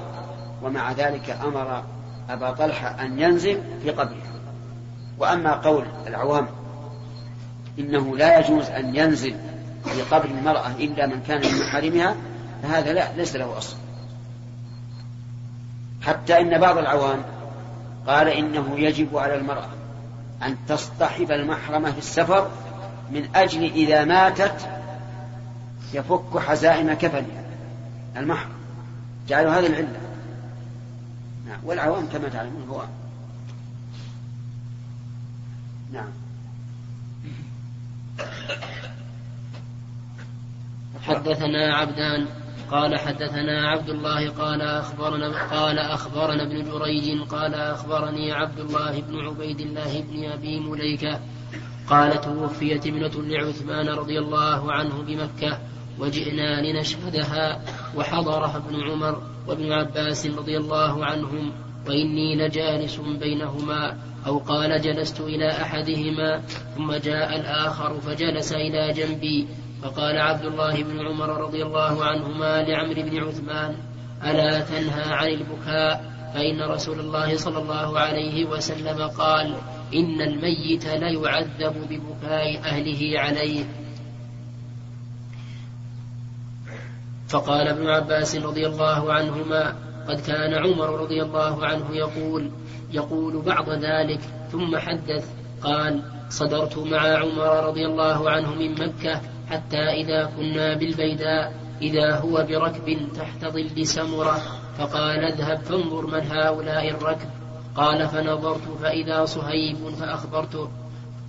[0.63, 1.83] ومع ذلك أمر
[2.29, 4.35] أبا طلحة أن ينزل في قبرها
[5.19, 6.47] وأما قول العوام
[7.79, 9.35] إنه لا يجوز أن ينزل
[9.85, 12.15] في قبر المرأة إلا من كان من محارمها
[12.63, 13.75] فهذا لا ليس له أصل.
[16.01, 17.23] حتى إن بعض العوام
[18.07, 19.69] قال إنه يجب على المرأة
[20.43, 22.51] أن تصطحب المحرمة في السفر
[23.11, 24.69] من أجل إذا ماتت
[25.93, 27.45] يفك حزائم كفنها
[28.17, 28.55] المحرم.
[29.27, 29.99] جعلوا هذه العلة.
[31.47, 31.59] نعم.
[31.63, 32.83] والعوام كما تعلمون هو.
[35.93, 36.09] نعم.
[41.01, 42.27] حدثنا عبدان
[42.71, 49.19] قال حدثنا عبد الله قال أخبرنا قال أخبرنا ابن جريج قال أخبرني عبد الله بن
[49.19, 51.19] عبيد الله بن أبي مليكة
[51.89, 55.59] قال توفيت ابنة لعثمان رضي الله عنه بمكة
[55.99, 57.61] وجئنا لنشهدها
[57.97, 61.51] وحضرها ابن عمر وابن عباس رضي الله عنهم
[61.87, 63.97] وإني لجالس بينهما
[64.27, 66.41] أو قال جلست إلى أحدهما
[66.75, 69.47] ثم جاء الآخر فجلس إلى جنبي
[69.81, 73.75] فقال عبد الله بن عمر رضي الله عنهما لعمرو بن عثمان
[74.23, 79.55] ألا تنهى عن البكاء؟ فإن رسول الله صلى الله عليه وسلم قال
[79.93, 83.65] إن الميت ليعذب ببكاء أهله عليه.
[87.27, 89.75] فقال ابن عباس رضي الله عنهما
[90.07, 92.51] قد كان عمر رضي الله عنه يقول
[92.91, 94.19] يقول بعض ذلك
[94.51, 95.29] ثم حدث
[95.61, 102.45] قال صدرت مع عمر رضي الله عنه من مكة حتى إذا كنا بالبيداء إذا هو
[102.49, 104.37] بركب تحت ظل سمرة
[104.77, 107.29] فقال اذهب فانظر من هؤلاء الركب.
[107.75, 110.69] قال فنظرت فإذا صهيب فأخبرته.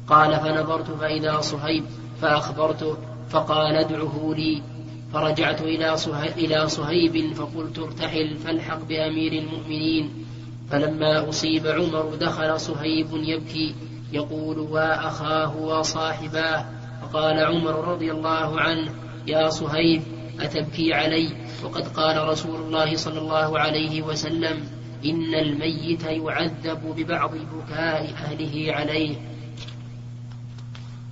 [0.08, 1.84] قال فنظرت فإذا صهيب
[2.22, 2.96] فأخبرته.
[3.30, 4.62] فقال ادعه لي.
[5.12, 5.94] فرجعت إلى
[6.36, 10.26] إلى صهيب فقلت ارتحل فالحق بأمير المؤمنين.
[10.70, 13.74] فلما أصيب عمر دخل صهيب يبكي
[14.12, 18.90] يقول وأخاه وصاحباه فقال عمر رضي الله عنه
[19.26, 20.02] يا صهيب
[20.40, 24.68] أتبكي علي؟ وقد قال رسول الله صلى الله عليه وسلم
[25.04, 29.16] إن الميت يعذب ببعض بكاء أهله عليه.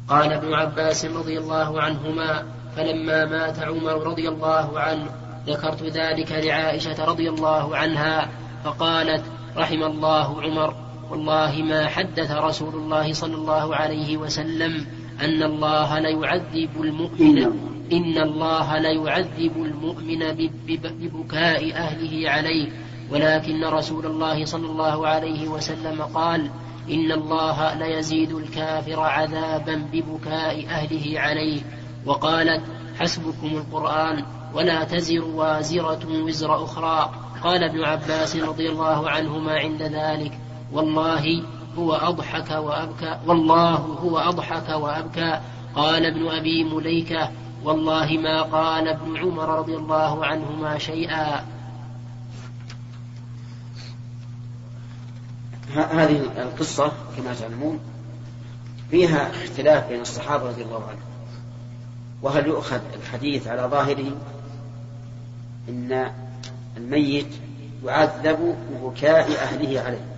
[0.09, 2.45] قال ابن عباس رضي الله عنهما
[2.77, 5.11] فلما مات عمر رضي الله عنه
[5.47, 8.29] ذكرت ذلك لعائشة رضي الله عنها
[8.65, 9.25] فقالت
[9.57, 10.75] رحم الله عمر
[11.11, 14.87] والله ما حدث رسول الله صلى الله عليه وسلم
[15.21, 17.39] أن الله ليعذب المؤمن
[17.93, 22.69] إن الله ليعذب المؤمن ببكاء أهله عليه.
[23.11, 26.51] ولكن رسول الله صلى الله عليه وسلم قال
[26.91, 31.61] إن الله ليزيد الكافر عذابا ببكاء أهله عليه.
[32.07, 32.63] وقالت
[32.99, 34.25] حسبكم القرآن
[34.55, 37.11] ولا تزر وازرة وزر أخرى.
[37.43, 40.39] قال ابن عباس رضي الله عنهما عند ذلك.
[40.73, 41.43] والله
[41.79, 45.41] هو أضحك وأبكى والله هو أضحك وأبكى.
[45.75, 47.31] قال ابن أبي مليكة
[47.65, 51.45] والله ما قال ابن عمر رضي الله عنهما شيئا.
[55.75, 57.81] هذه القصة كما تعلمون
[58.91, 61.15] فيها اختلاف بين الصحابة رضي الله عنهم.
[62.23, 64.17] وهل يؤخذ الحديث على ظاهره
[65.69, 66.13] إن
[66.77, 67.35] الميت
[67.85, 70.14] يعذب ببكاء أهله عليه؟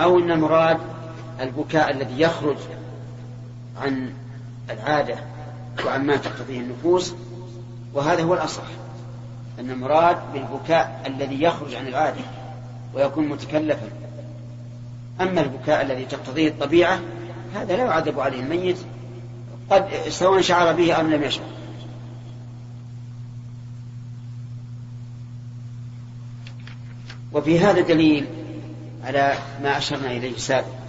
[0.00, 0.78] أو أن المراد
[1.40, 2.56] البكاء الذي يخرج
[3.82, 4.12] عن
[4.70, 5.16] العادة
[5.86, 7.14] وعن ما تقتضيه النفوس
[7.94, 8.62] وهذا هو الأصح
[9.58, 12.20] أن المراد بالبكاء الذي يخرج عن العادة
[12.94, 13.88] ويكون متكلفا.
[15.20, 17.00] أما البكاء الذي تقتضيه الطبيعة
[17.54, 18.76] هذا لا يعذب عليه الميت
[19.70, 21.46] قد سواء شعر به أم لم يشعر.
[27.32, 28.26] وفي هذا دليل
[29.04, 30.80] على ما أشرنا إليه سابقا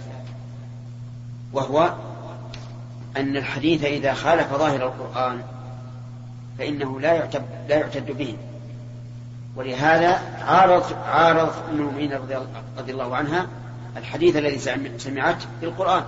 [1.52, 1.94] وهو
[3.16, 5.42] أن الحديث إذا خالف ظاهر القرآن
[6.58, 8.36] فإنه لا يعتد لا يعتد به.
[9.56, 12.12] ولهذا عارض عارض أم المؤمنين
[12.78, 13.46] رضي الله عنها
[13.96, 14.58] الحديث الذي
[14.98, 16.02] سمعته في القرآن.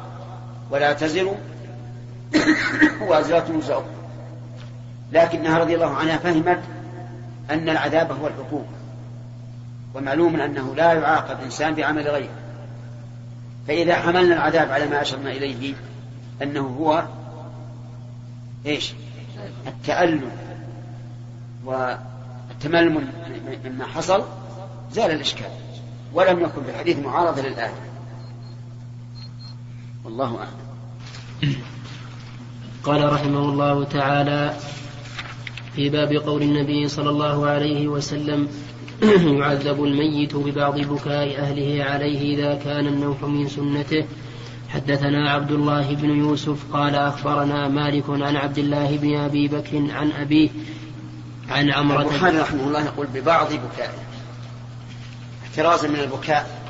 [0.70, 1.34] ولا تزر
[3.08, 3.84] وازرة وزر
[5.12, 6.60] لكنها رضي الله عنها فهمت
[7.50, 8.73] أن العذاب هو العقوبة
[9.94, 12.34] ومعلوم أنه لا يعاقب إنسان بعمل غيره.
[13.68, 15.74] فإذا حملنا العذاب على ما أشرنا إليه
[16.42, 17.04] أنه هو
[18.66, 18.94] إيش؟
[19.66, 20.30] التألم
[21.64, 23.08] والتململ
[23.64, 24.24] مما حصل
[24.92, 25.50] زال الإشكال.
[26.12, 27.74] ولم يكن في الحديث معارضة للآية
[30.04, 30.64] والله أعلم.
[32.84, 34.56] قال رحمه الله تعالى
[35.76, 38.48] في باب قول النبي صلى الله عليه وسلم
[39.40, 44.04] يعذب الميت ببعض بكاء أهله عليه إذا كان النوح من سنته.
[44.74, 50.12] حدثنا عبد الله بن يوسف قال أخبرنا مالك عن عبد الله بن أبي بكر عن
[50.12, 50.48] أبيه
[51.50, 54.04] عن عمرة البخاري رحمه الله يقول ببعض بكائه
[55.44, 56.60] احترازا من البكاء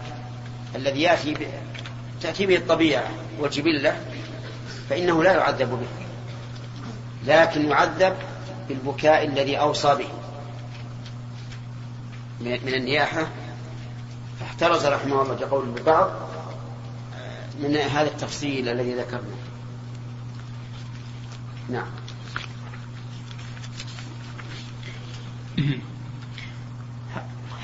[0.76, 1.36] الذي يأتي
[2.20, 3.96] تأتي به الطبيعة والجبلة
[4.90, 6.04] فإنه لا يعذب به
[7.26, 8.14] لكن يعذب
[8.68, 10.23] بالبكاء الذي أوصى به.
[12.40, 13.26] من النياحة
[14.40, 16.10] فاحترز رحمه الله بقول ببعض
[17.60, 19.34] من هذا التفصيل الذي ذكرنا
[21.68, 21.86] نعم.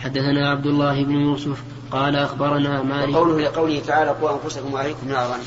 [0.02, 5.38] حدثنا عبد الله بن يوسف قال أخبرنا مالك وقوله لقوله تعالى قوا أنفسكم وأهليكم نارا.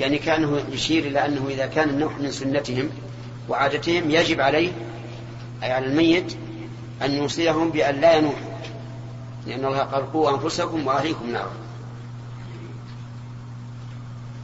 [0.00, 2.90] يعني كأنه يشير إلى أنه إذا كان النوح من سنتهم
[3.48, 4.72] وعادتهم يجب عليه
[5.62, 6.36] أي على الميت
[7.02, 8.58] أن يوصيهم بأن لا ينوحوا
[9.46, 11.52] لأن الله قال قوا أنفسكم وأهليكم نارا.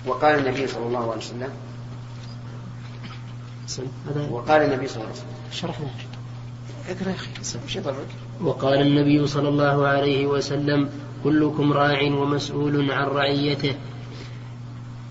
[0.06, 1.50] وقال النبي صلى الله عليه وسلم
[4.30, 5.86] وقال النبي صلى الله عليه وسلم شرحنا
[6.88, 7.28] اقرأ يا أخي
[8.40, 10.90] وقال النبي صلى الله عليه وسلم
[11.24, 13.74] كلكم راع ومسؤول عن رعيته.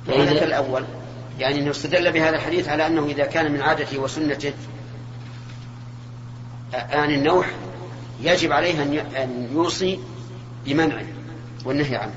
[0.07, 0.83] فإذا الأول
[1.39, 4.53] يعني أنه استدل بهذا الحديث على أنه إذا كان من عادته وسنته
[6.73, 7.51] آن النوح
[8.21, 8.81] يجب عليه
[9.23, 9.99] أن يوصي
[10.65, 11.05] بمنعه
[11.65, 12.13] والنهي عنه.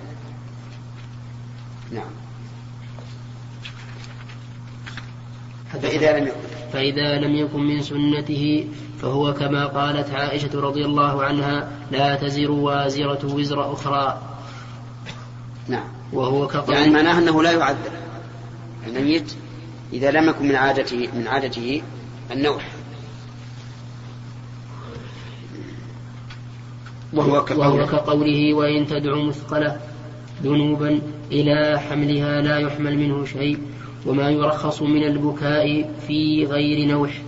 [1.93, 2.11] نعم.
[5.83, 6.37] فإذا لم يكن.
[6.73, 8.69] فإذا لم يكن من سنته
[9.03, 14.21] فهو كما قالت عائشة رضي الله عنها لا تزر وازرة وزر أخرى.
[15.69, 15.89] نعم.
[16.13, 17.93] وهو كقول يعني معناه أنه لا يعذب
[18.87, 19.35] الميت
[19.93, 21.83] إذا لم يكن من عادته من عادته
[22.31, 22.76] النوح.
[27.19, 28.55] وهو كقوله, وهو كقوله.
[28.55, 29.81] وإن تدع مثقلة
[30.43, 31.01] ذنوبا
[31.33, 33.59] إلى حملها لا يحمل منه شيء
[34.07, 37.23] وما يرخص من البكاء في غير نوح.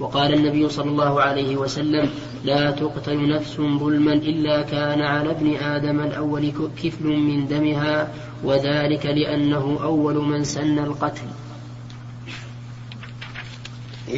[0.00, 2.10] وقال النبي صلى الله عليه وسلم
[2.44, 6.52] لا تقتل نفس ظلما إلا كان على ابن آدم الأول
[6.82, 8.08] كفل من دمها
[8.44, 11.26] وذلك لأنه أول من سن القتل.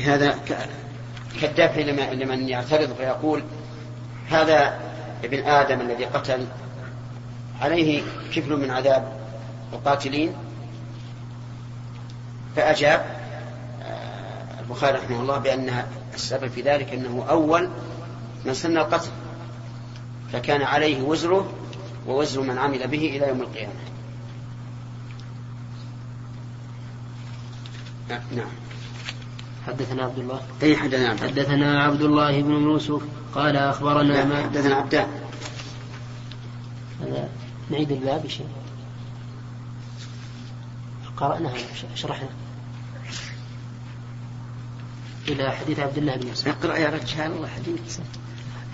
[0.05, 0.39] هذا
[1.41, 1.81] كالدافع
[2.13, 3.43] لمن يعترض فيقول
[4.29, 4.81] هذا
[5.25, 6.47] ابن آدم الذي قتل
[7.61, 8.03] عليه
[8.35, 9.21] كفل من عذاب
[9.73, 10.33] القاتلين
[12.57, 13.07] فأجاب
[13.83, 15.85] آه، البخاري رحمه الله بأن
[16.15, 17.69] السبب في ذلك أنه أول
[18.45, 19.11] من سن القتل
[20.33, 21.53] فكان عليه وزره
[22.07, 23.73] ووزر من عمل به إلى يوم القيامة.
[28.09, 28.49] نعم.
[29.67, 30.41] حدثنا عبد الله.
[30.63, 33.03] أي حدثنا عبد حدثنا عبد الله بن يوسف
[33.35, 35.07] قال أخبرنا ما حدثنا عبدان
[37.01, 37.29] هذا
[37.71, 38.47] نعيد الباب شيء
[41.17, 41.55] قرأناها
[41.95, 42.29] شرحنا
[45.29, 46.49] إلى حديث عبد الله بن يوسف.
[46.49, 47.99] اقرأ يا رجال الله حديث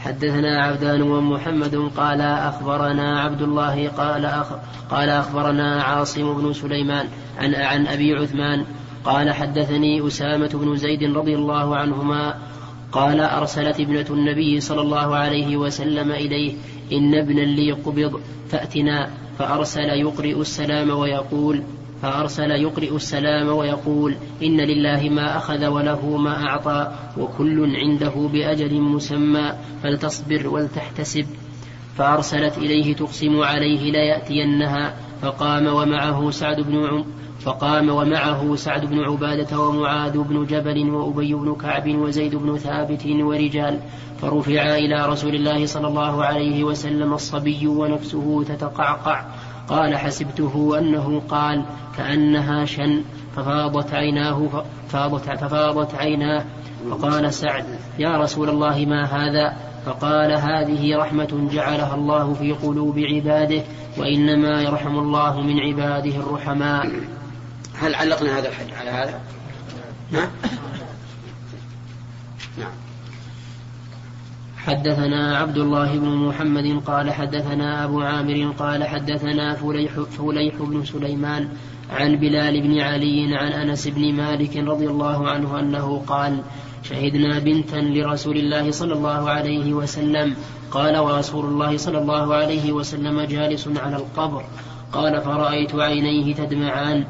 [0.01, 4.47] حدثنا عبدان ومحمد قال أخبرنا عبد الله قال أخ
[4.91, 8.67] قال أخبرنا عاصم بن سليمان عن عن أبي عثمان
[9.05, 12.39] قال حدثني أسامة بن زيد رضي الله عنهما
[12.93, 16.55] قال أرسلت ابنة النبي صلى الله عليه وسلم إليه
[16.93, 21.63] إن ابنا لي قبض فأتنا فأرسل يقرئ السلام ويقول
[22.03, 29.53] فأرسل يقرئ السلام ويقول إن لله ما أخذ وله ما أعطى وكل عنده بأجل مسمى
[29.83, 31.27] فلتصبر ولتحتسب.
[31.97, 37.05] فأرسلت إليه تقسم عليه ليأتينها فقام ومعه سعد بن
[37.41, 43.81] فقام ومعه سعد بن عبادة ومعاذ بن جبل وأبي بن كعب وزيد بن ثابت ورجال
[44.23, 49.25] فرفع إلى رسول الله صلى الله عليه وسلم الصبي ونفسه تتقعقع
[49.69, 51.65] قال حسبته أنه قال
[51.97, 53.03] كأنها شن
[53.37, 56.45] ففاضت عيناه ففاضت, ففاضت عيناه
[56.91, 57.65] فقال سعد
[57.99, 63.63] يا رسول الله ما هذا؟ فقال هذه رحمة جعلها الله في قلوب عباده
[63.99, 66.91] وإنما يرحم الله من عباده الرحماء.
[67.81, 69.21] هل علقنا هذا الحج على هذا؟
[70.11, 70.29] نعم
[72.59, 72.73] نعم.
[74.57, 81.49] حدثنا عبد الله بن محمد قال حدثنا أبو عامر قال حدثنا فليح, فليح بن سليمان
[81.91, 86.43] عن بلال بن علي عن أنس بن مالك رضي الله عنه أنه قال
[86.83, 90.35] شهدنا بنتا لرسول الله صلى الله عليه وسلم.
[90.71, 94.45] قال ورسول الله صلى الله عليه وسلم جالس على القبر.
[94.93, 97.05] قال فرأيت عينيه تدمعان.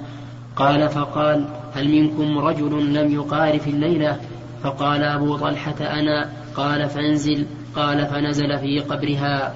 [0.60, 4.20] قال فقال هل منكم رجل لم يقارف الليلة؟
[4.62, 6.30] فقال أبو طلحة أنا.
[6.56, 7.46] قال فانزل.
[7.76, 9.54] قال فنزل في قبرها.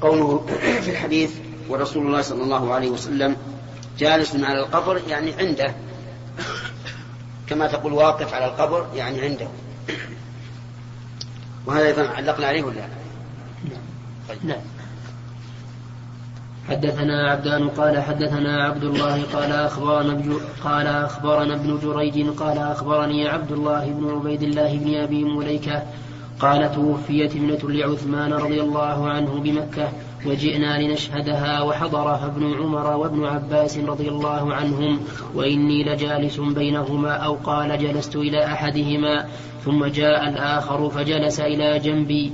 [0.00, 0.46] قوله
[0.82, 1.30] في الحديث
[1.68, 3.36] ورسول الله صلى الله عليه وسلم
[3.98, 5.74] جالس على القبر يعني عنده.
[7.46, 9.48] كما تقول واقف على القبر يعني عنده.
[11.66, 13.82] وهذا أيضا علقنا عليه ولا نعم.
[14.28, 14.38] طيب.
[14.44, 14.75] نعم.
[16.68, 20.22] حدثنا عبدان قال حدثنا عبد الله قال أخبرنا
[20.64, 25.82] قال أخبرنا ابن جريج قال أخبرني عبد الله بن عبيد الله بن أبي مليكة
[26.40, 29.88] قال توفيت ابنة لعثمان رضي الله عنه بمكة
[30.26, 35.00] وجئنا لنشهدها وحضرها ابن عمر وابن عباس رضي الله عنهم
[35.34, 39.26] وإني لجالس بينهما أو قال جلست إلى أحدهما
[39.64, 42.32] ثم جاء الآخر فجلس إلى جنبي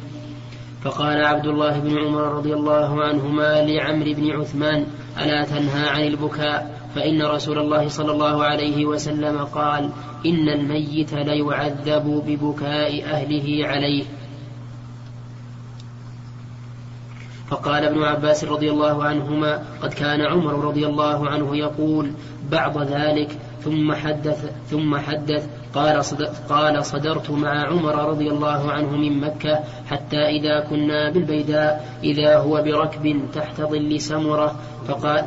[0.84, 4.86] فقال عبد الله بن عمر رضي الله عنهما لعمرو بن عثمان
[5.22, 9.90] ألا تنهى عن البكاء؟ فإن رسول الله صلى الله عليه وسلم قال
[10.26, 14.04] إن الميت ليعذب ببكاء أهله عليه.
[17.48, 22.10] فقال ابن عباس رضي الله عنهما قد كان عمر رضي الله عنه يقول
[22.50, 26.02] بعض ذلك ثم حدث ثم حدث قال
[26.48, 29.60] قال صدرت مع عمر رضي الله عنه من مكة
[29.90, 34.54] حتى إذا كنا بالبيداء إذا هو بركب تحت ظل سمرة
[34.88, 35.24] فقال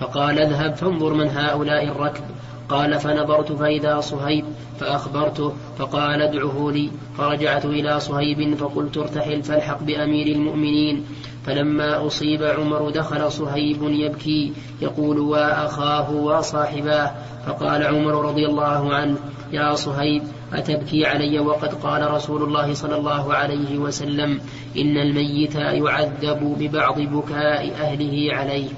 [0.00, 2.22] فقال اذهب فانظر من هؤلاء الركب.
[2.68, 4.44] قال فنظرت فإذا صهيب
[4.80, 6.90] فأخبرته فقال ادعه لي.
[7.18, 11.04] فرجعت إلى صهيب فقلت ارتحل فالحق بأمير المؤمنين.
[11.46, 14.52] فلما أصيب عمر دخل صهيب يبكي
[14.82, 17.12] يقول وأخاه وصاحباه
[17.48, 19.16] فقال عمر رضي الله عنه
[19.52, 20.22] يا صهيب
[20.52, 24.40] أتبكي علي وقد قال رسول الله صلى الله عليه وسلم
[24.76, 28.68] إن الميت يعذب ببعض بكاء أهله عليه.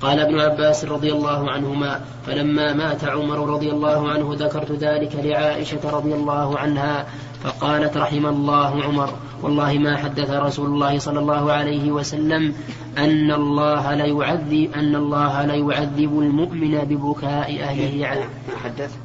[0.00, 5.90] قال ابن عباس رضي الله عنهما فلما مات عمر رضي الله عنه ذكرت ذلك لعائشة
[5.90, 7.06] رضي الله عنها
[7.44, 9.10] فقالت رحم الله عمر
[9.42, 12.54] والله ما حدث رسول الله صلى الله عليه وسلم
[12.98, 18.28] أن الله لا يعذب أن الله لا يعذب المؤمن ببكاء أهله عليه.
[18.64, 18.96] حدث؟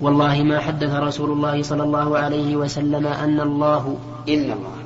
[0.00, 3.96] والله ما حدث رسول الله صلى الله عليه وسلم أن الله
[4.28, 4.77] إن الله.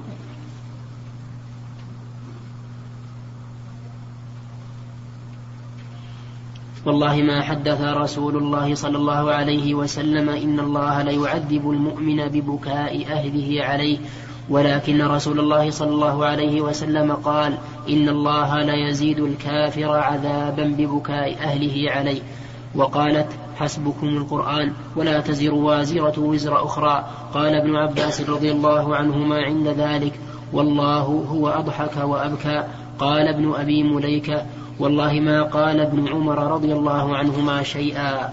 [6.86, 13.64] والله ما حدث رسول الله صلى الله عليه وسلم إن الله ليعذب المؤمن ببكاء أهله
[13.64, 13.98] عليه
[14.50, 17.58] ولكن رسول الله صلى الله عليه وسلم قال
[17.88, 22.20] إن الله ليزيد الكافر عذابا ببكاء أهله عليه.
[22.74, 23.26] وقالت
[23.56, 27.06] حسبكم القرآن ولا تزر وازرة وزر أخرى.
[27.34, 30.12] قال ابن عباس رضي الله عنهما عند ذلك
[30.52, 32.64] والله هو أضحك وأبكى.
[32.98, 34.46] قال ابن أبي مليكة
[34.82, 38.30] والله ما قال ابن عمر رضي الله عنهما شيئا.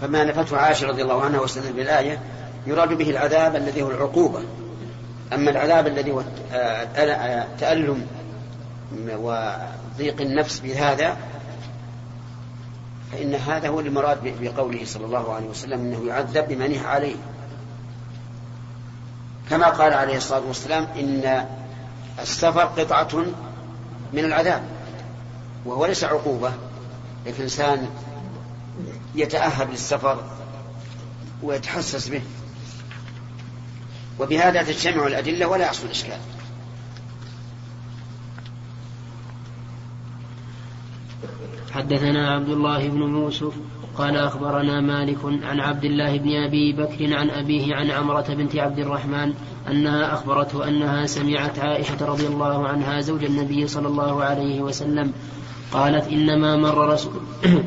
[0.00, 2.18] فما نفته عائشة رضي الله عنها واستدل بالآية
[2.66, 4.40] يراد به العذاب الذي هو العقوبة.
[5.32, 6.22] أما العذاب الذي هو
[7.58, 8.06] تألم
[9.12, 11.16] وضيق النفس بهذا
[13.12, 17.16] فإن هذا هو المراد بقوله صلى الله عليه وسلم أنه يعذب بمن عليه.
[19.50, 21.46] كما قال عليه الصلاة والسلام إن
[22.22, 23.24] السفر قطعة
[24.12, 24.62] من العذاب
[25.64, 26.52] وهو ليس عقوبة
[27.26, 27.88] لكن الإنسان
[29.14, 30.24] يتأهب للسفر
[31.42, 32.22] ويتحسس به.
[34.20, 36.18] وبهذا تجتمع الأدلة ولا يحصل إشكال.
[41.72, 43.54] حدثنا عبد الله بن يوسف
[43.96, 48.78] قال أخبرنا مالك عن عبد الله بن أبي بكر عن أبيه عن عمرة بنت عبد
[48.78, 49.34] الرحمن
[49.68, 55.12] أنها أخبرته أنها سمعت عائشة رضي الله عنها زوج النبي صلى الله عليه وسلم.
[55.72, 57.12] قالت إنما مر رسول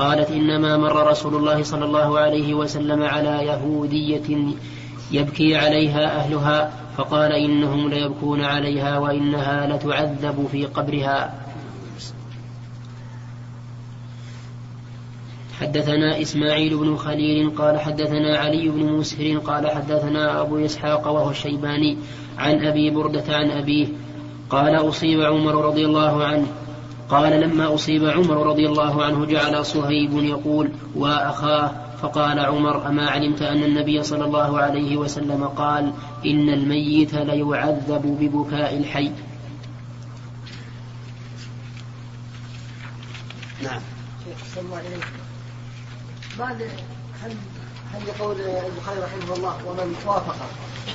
[0.00, 4.54] قالت إنما مر رسول الله صلى الله عليه وسلم على يهودية
[5.12, 11.39] يبكي عليها أهلها فقال إنهم ليبكون عليها وإنها لتعذب في قبرها.
[15.60, 21.96] حدثنا إسماعيل بن خليل قال حدثنا علي بن مسهر قال حدثنا أبو إسحاق وهو الشيباني
[22.38, 23.88] عن أبي بردة عن أبيه
[24.50, 26.46] قال أصيب عمر رضي الله عنه
[27.08, 33.42] قال لما أصيب عمر رضي الله عنه جعل صهيب يقول وأخاه فقال عمر أما علمت
[33.42, 35.92] أن النبي صلى الله عليه وسلم قال
[36.26, 39.10] إن الميت ليعذب ببكاء الحي
[43.62, 43.80] نعم.
[46.40, 46.62] بعد
[47.24, 47.32] هل
[47.94, 50.36] هل يقول البخاري رحمه الله ومن وافق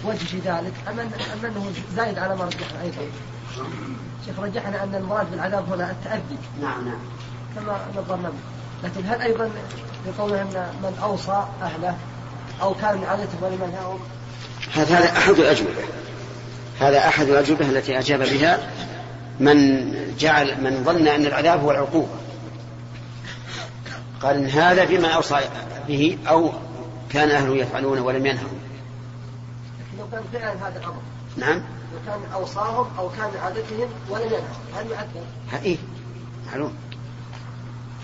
[0.05, 3.01] وجه في ذلك أم أم أنه زايد على ما رجحنا أيضا؟
[4.25, 6.99] شيخ رجحنا أن المراد بالعذاب هنا التأدي نعم نعم.
[7.55, 8.31] كما نظرنا
[8.83, 9.49] لكن هل أيضا
[10.07, 11.97] يقول أن من أوصى أهله
[12.61, 13.99] أو كان من عادته ولمن هم
[14.73, 15.71] هذا أحد الأجوبة.
[16.79, 18.69] هذا أحد الأجوبة التي أجاب بها
[19.39, 22.14] من جعل من ظن أن العذاب هو العقوبة.
[24.25, 25.39] قال إن هذا بما أوصى
[25.87, 26.51] به أو
[27.09, 28.49] كان أهله يفعلونه ولم ينهوا.
[29.79, 31.01] لكن لو كان فعلا هذا الأمر.
[31.37, 31.57] نعم.
[31.57, 34.81] لو كان أوصاهم أو كان عادتهم ولم ينهوا.
[34.81, 35.77] هل يعذب؟ إيه.
[36.47, 36.73] معلوم.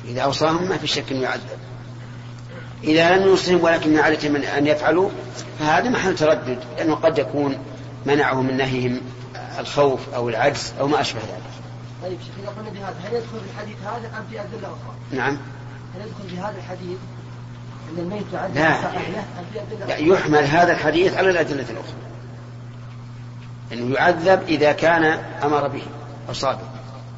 [0.05, 1.59] إذا أوصاهم ما في شك أنه يعذب
[2.83, 5.09] إذا لم يوصهم ولكن من عادتهم أن يفعلوا
[5.59, 7.57] فهذا محل تردد لأنه قد يكون
[8.05, 9.01] منعه من نهيهم
[9.59, 11.51] الخوف أو العجز أو ما أشبه ذلك.
[12.03, 15.37] طيب شيخ إذا قلنا بهذا هل يدخل في الحديث هذا أم في أدلة أخرى؟ نعم.
[15.95, 16.97] هل يدخل في هذا الحديث
[17.91, 18.85] أن الميت يعذب لا.
[18.85, 21.95] أهله؟ يحمل هذا الحديث على الأدلة الأخرى.
[23.73, 25.03] أنه يعذب إذا كان
[25.43, 25.83] أمر به
[26.29, 26.69] أو صادق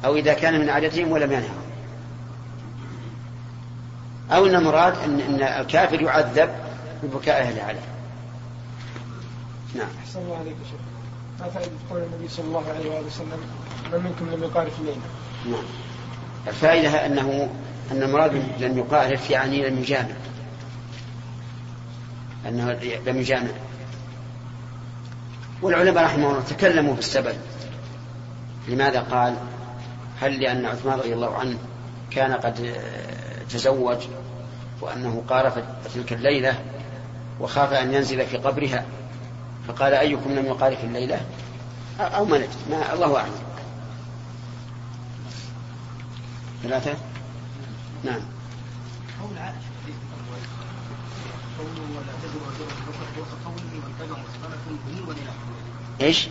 [0.04, 1.64] أو إذا كان من عادتهم ولم ينهوا
[4.32, 6.50] أو أن المراد أن, أن الكافر يعذب
[7.02, 7.80] ببكاء أهله عليه.
[9.74, 9.88] نعم.
[10.04, 10.80] أحسن الله عليك يا شيخ.
[11.40, 13.40] ما فائدة قول النبي صلى الله عليه وآله وسلم
[13.92, 14.96] من منكم لم يقارف الليل
[15.46, 15.64] نعم.
[16.48, 17.48] الفائدة أنه
[17.92, 20.14] أن المراد لم يقارف يعني لم يجامع.
[22.48, 22.72] أنه
[23.06, 23.50] لم يجامع.
[25.62, 27.34] والعلماء رحمه الله تكلموا في السبب
[28.68, 29.36] لماذا قال؟
[30.20, 31.58] هل لأن عثمان رضي الله عنه
[32.10, 32.76] كان قد
[33.50, 33.98] تزوج
[34.80, 35.58] وأنه قارف
[35.94, 36.58] تلك الليلة
[37.40, 38.84] وخاف أن ينزل في قبرها؟
[39.68, 41.20] فقال أيكم لم يقارف الليلة؟
[42.00, 43.32] أو ما ندري ما الله أعلم.
[46.62, 46.94] ثلاثة؟
[48.04, 48.20] نعم.
[49.22, 49.74] قول عائشة
[51.58, 52.66] قوله ولا تزر وزر
[53.20, 53.64] وكقوله
[54.00, 54.16] مثقلة
[54.88, 56.28] ذنوبا إلى حملها إيش؟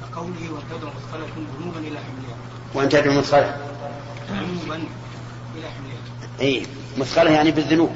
[0.00, 1.26] كقوله واتبع مثقلة
[1.60, 2.36] ذنوبا إلى حملها.
[2.74, 3.56] وأن تدعو مثقلة
[4.30, 4.76] ذنوبا
[5.56, 6.00] إلى حملها.
[6.40, 6.66] أي
[6.98, 7.90] مثقلة يعني بالذنوب.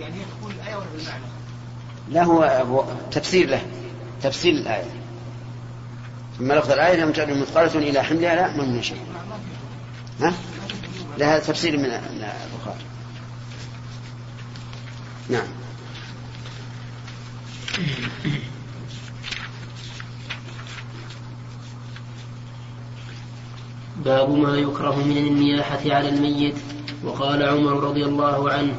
[0.00, 1.24] يعني هي تقول الآية ولا بالمعنى؟
[2.08, 3.66] لا هو تفسير له.
[4.22, 4.90] تفسير الآية.
[6.38, 9.02] ثم لفظ الآية لم تدعو مثقلة إلى حملها لا ما من شيء.
[10.20, 10.34] ها؟
[11.18, 12.84] لا هذا تفسير من من البخاري.
[15.28, 15.46] نعم.
[24.04, 26.54] باب ما يكره من النياحة على الميت
[27.04, 28.74] وقال عمر رضي الله عنه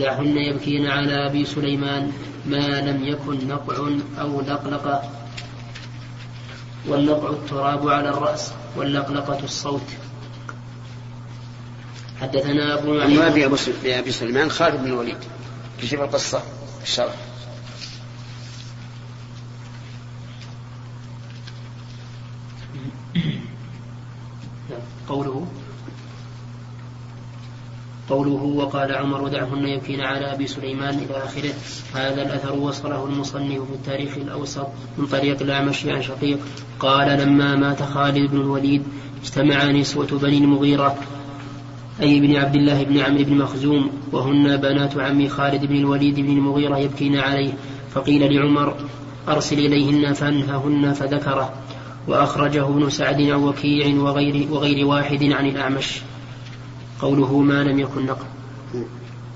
[0.00, 2.12] دعهن يبكين على أبي سليمان
[2.46, 3.76] ما لم يكن نقع
[4.20, 5.02] أو لقلقة
[6.88, 10.01] والنقع التراب على الرأس واللقلقة الصوت.
[12.22, 12.92] حدثنا أبو
[13.34, 15.16] بأبو سل- بأبي سليمان خالد بن الوليد.
[15.82, 16.42] كتب القصة؟
[16.82, 17.14] الشرع
[25.08, 25.46] قوله
[28.08, 31.54] قوله وقال عمر ودعهن يبكين على أبي سليمان إلى آخره.
[31.94, 34.66] هذا الأثر وصله المصنف في التاريخ الأوسط
[34.98, 36.38] من طريق الاعمش عن شقيق.
[36.80, 38.82] قال لما مات خالد بن الوليد
[39.22, 40.96] اجتمع نسوة بني المغيرة.
[42.00, 46.30] أي بن عبد الله بن عمرو بن مخزوم وهن بنات عم خالد بن الوليد بن
[46.30, 47.52] المغيرة يبكين عليه.
[47.94, 48.74] فقيل لعمر
[49.28, 51.52] أرسل إليهن فأنههن فذكره
[52.08, 56.00] وأخرجه ابن سعد عن وكيع وغير, وغير واحد عن الأعمش.
[57.00, 58.26] قوله ما لم يكن نقع.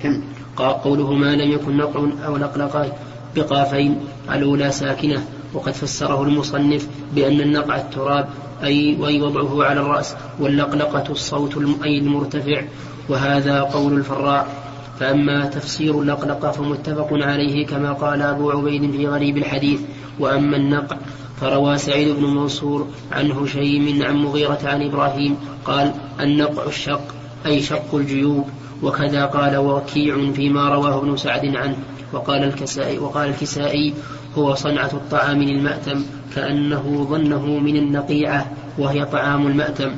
[0.02, 0.22] كم؟
[0.56, 2.92] قوله ما لم يكن نقع أو لقلقة
[3.36, 4.00] بقافين
[4.32, 5.26] الأولى ساكنة.
[5.54, 8.28] وقد فسره المصنف بأن النقع التراب
[8.62, 12.62] أي وأي وضعه على الرأس واللقلقة الصوت أي المرتفع
[13.08, 14.66] وهذا قول الفراء.
[15.00, 19.80] فأما تفسير اللقلقة فمتفق عليه كما قال أبو عبيد في غريب الحديث.
[20.18, 20.96] وأما النقع
[21.40, 27.14] فروى سعيد بن منصور عن هشيم عن مغيرة عن إبراهيم قال النقع الشق
[27.46, 28.48] أي شق الجيوب.
[28.82, 31.76] وكذا قال وكيع فيما رواه ابن سعد عنه.
[32.12, 33.94] وقال الكسائي وقال الكسائي
[34.38, 36.02] هو صنعة الطعام للمأتم
[36.34, 39.92] كأنه ظنه من النقيعة وهي طعام المأتم.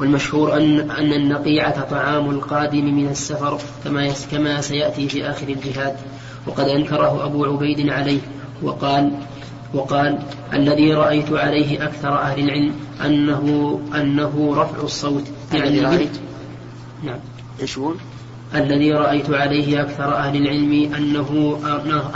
[0.00, 5.96] والمشهور أن أن النقيعة طعام القادم من السفر كما كما سيأتي في آخر الجهاد.
[6.46, 8.20] وقد أنكره أبو عبيد عليه
[8.62, 9.12] وقال
[9.74, 10.18] وقال
[10.52, 15.24] الذي رأيت عليه أكثر أهل العلم أنه أنه رفع الصوت.
[15.52, 15.80] يعني
[17.04, 17.18] نعم.
[17.78, 17.94] هو؟
[18.54, 21.58] الذي رأيت عليه أكثر أهل العلم أنه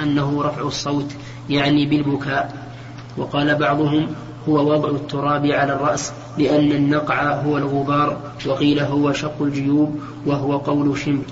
[0.03, 1.13] أنه رفع الصوت
[1.51, 2.69] يعني بالبكاء.
[3.17, 4.07] وقال بعضهم
[4.49, 8.17] هو وضع التراب على الرأس لأن النقع هو الغبار
[8.47, 11.23] وقيل هو شق الجيوب وهو قول شمر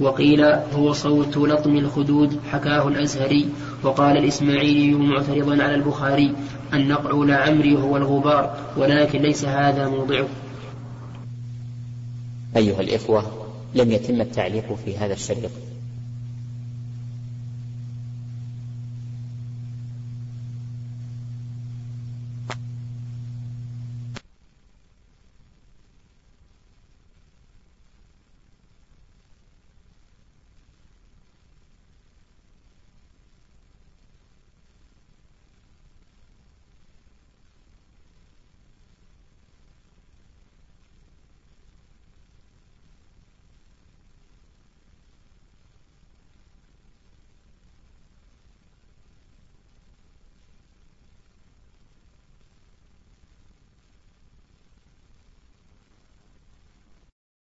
[0.00, 0.44] وقيل
[0.74, 3.48] هو صوت لطم الخدود حكاه الأزهري.
[3.82, 6.32] وقال الإسماعيلي معترضا على البخاري
[6.74, 10.26] النقع لعمري هو الغبار ولكن ليس هذا موضعه.
[12.56, 13.45] أيها الإخوة
[13.76, 15.50] لم يتم التعليق في هذا الشريط.